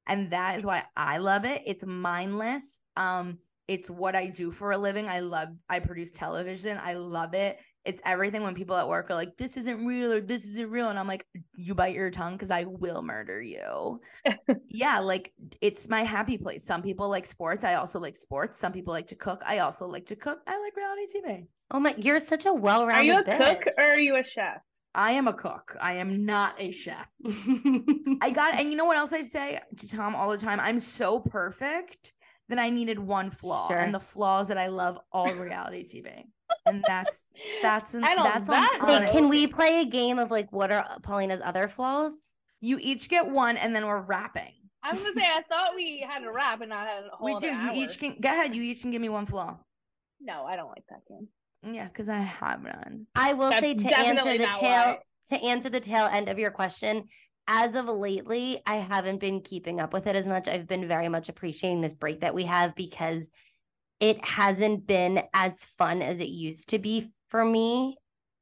[0.08, 1.62] And that is why I love it.
[1.66, 2.82] It's mindless.
[2.98, 3.38] Um,
[3.72, 5.08] it's what I do for a living.
[5.08, 6.78] I love, I produce television.
[6.84, 7.58] I love it.
[7.86, 10.90] It's everything when people at work are like, this isn't real or this isn't real.
[10.90, 11.26] And I'm like,
[11.56, 14.02] you bite your tongue because I will murder you.
[14.68, 15.32] yeah, like
[15.62, 16.66] it's my happy place.
[16.66, 17.64] Some people like sports.
[17.64, 18.60] I also like sports.
[18.60, 19.42] Some people like to cook.
[19.46, 20.40] I also like to cook.
[20.46, 21.48] I like reality TV.
[21.72, 23.62] Oh my, you're such a well-rounded Are you a bitch.
[23.62, 24.58] cook or are you a chef?
[24.94, 25.78] I am a cook.
[25.80, 27.08] I am not a chef.
[28.22, 30.60] I got and you know what else I say to Tom all the time?
[30.60, 32.12] I'm so perfect
[32.52, 33.68] that I needed one flaw.
[33.70, 33.78] Sure.
[33.80, 36.24] And the flaws that I love all reality TV.
[36.66, 37.18] And that's
[37.62, 40.72] that's an, I don't- that's on Wait, can we play a game of like what
[40.72, 42.14] are Paulina's other flaws?
[42.64, 44.52] you each get one and then we're wrapping.
[44.84, 47.26] I was gonna say I thought we had a wrap and not had a whole
[47.34, 47.48] We do.
[47.48, 47.72] You hour.
[47.74, 48.54] each can go ahead.
[48.54, 49.58] You each can give me one flaw.
[50.20, 51.28] No, I don't like that game.
[51.74, 53.08] Yeah, because I have none.
[53.16, 54.98] I will That's say to answer the tail why.
[55.30, 57.08] to answer the tail end of your question,
[57.54, 60.48] as of lately, I haven't been keeping up with it as much.
[60.48, 63.28] I've been very much appreciating this break that we have because
[64.00, 67.98] it hasn't been as fun as it used to be for me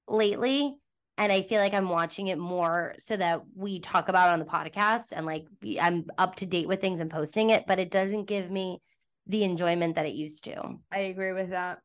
[0.07, 0.76] lately.
[1.18, 4.40] And I feel like I'm watching it more so that we talk about it on
[4.40, 5.48] the podcast and like
[5.81, 8.80] I'm up to date with things and posting it, but it doesn't give me
[9.26, 10.76] the enjoyment that it used to.
[10.91, 11.80] I agree with that.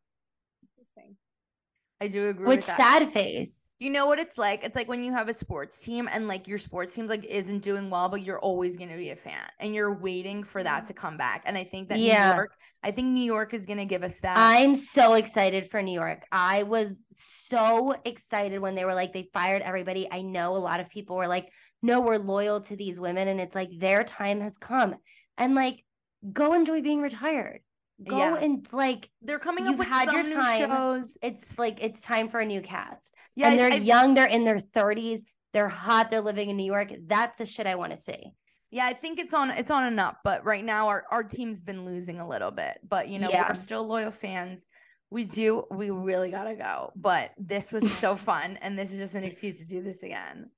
[2.01, 2.77] I do agree Which with that.
[2.77, 3.71] sad face.
[3.79, 4.65] You know what it's like?
[4.65, 7.61] It's like when you have a sports team and like your sports team like isn't
[7.61, 10.87] doing well, but you're always gonna be a fan and you're waiting for that mm.
[10.89, 11.43] to come back.
[11.45, 12.31] And I think that Yeah.
[12.31, 12.53] New York,
[12.83, 14.37] I think New York is gonna give us that.
[14.37, 16.25] I'm so excited for New York.
[16.31, 20.09] I was so excited when they were like, they fired everybody.
[20.11, 21.51] I know a lot of people were like,
[21.83, 23.29] no, we're loyal to these women.
[23.29, 24.95] And it's like, their time has come.
[25.37, 25.85] And like,
[26.33, 27.61] go enjoy being retired.
[28.09, 28.37] Go Yeah.
[28.37, 30.59] and like, They're coming You've up with had some your new time.
[30.71, 31.17] shows.
[31.23, 33.15] it's like, it's time for a new cast.
[33.37, 35.21] Yeah, and they're I- young, they're in their 30s,
[35.53, 36.93] they're hot, they're living in New York.
[37.07, 38.33] That's the shit I want to see.
[38.71, 41.61] Yeah, I think it's on it's on and up, but right now our, our team's
[41.61, 42.81] been losing a little bit.
[42.89, 43.49] But you know, Yeah.
[43.49, 44.67] we're still loyal fans.
[45.11, 46.91] We do we really gotta go.
[46.97, 50.51] But this was so fun and this is just an excuse to do this again.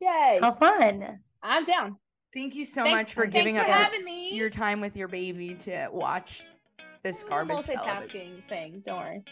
[0.00, 0.38] Yay!
[0.40, 1.18] How fun.
[1.42, 1.96] I'm down.
[2.32, 4.34] Thank you so Thanks- much for giving for up your, me.
[4.34, 6.44] your time with your baby to watch
[7.04, 7.76] this It's a garbage television.
[7.84, 8.82] multitasking thing.
[8.84, 9.22] Don't worry.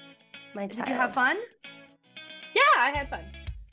[0.55, 0.89] My Did child.
[0.90, 1.36] you have fun?
[2.55, 3.24] Yeah, I had fun.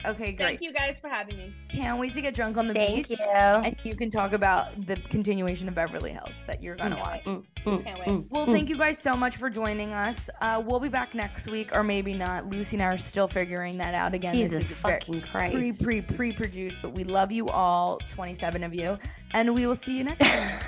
[0.05, 0.38] Okay, great.
[0.38, 1.53] Thank you guys for having me.
[1.67, 3.19] Can't wait to get drunk on the Thank beach.
[3.19, 3.26] you.
[3.26, 7.26] And you can talk about the continuation of Beverly Hills that you're gonna watch.
[7.26, 7.35] wait.
[7.35, 8.07] Mm, mm, Can't wait.
[8.07, 8.53] mm, Well, mm.
[8.53, 10.30] thank you guys so much for joining us.
[10.39, 12.45] Uh, we'll be back next week, or maybe not.
[12.45, 14.34] Lucy and I are still figuring that out again.
[14.38, 15.84] This Jesus is very- fucking pre Christ.
[15.84, 18.97] pre pre produced, but we love you all, 27 of you,
[19.34, 20.59] and we will see you next time.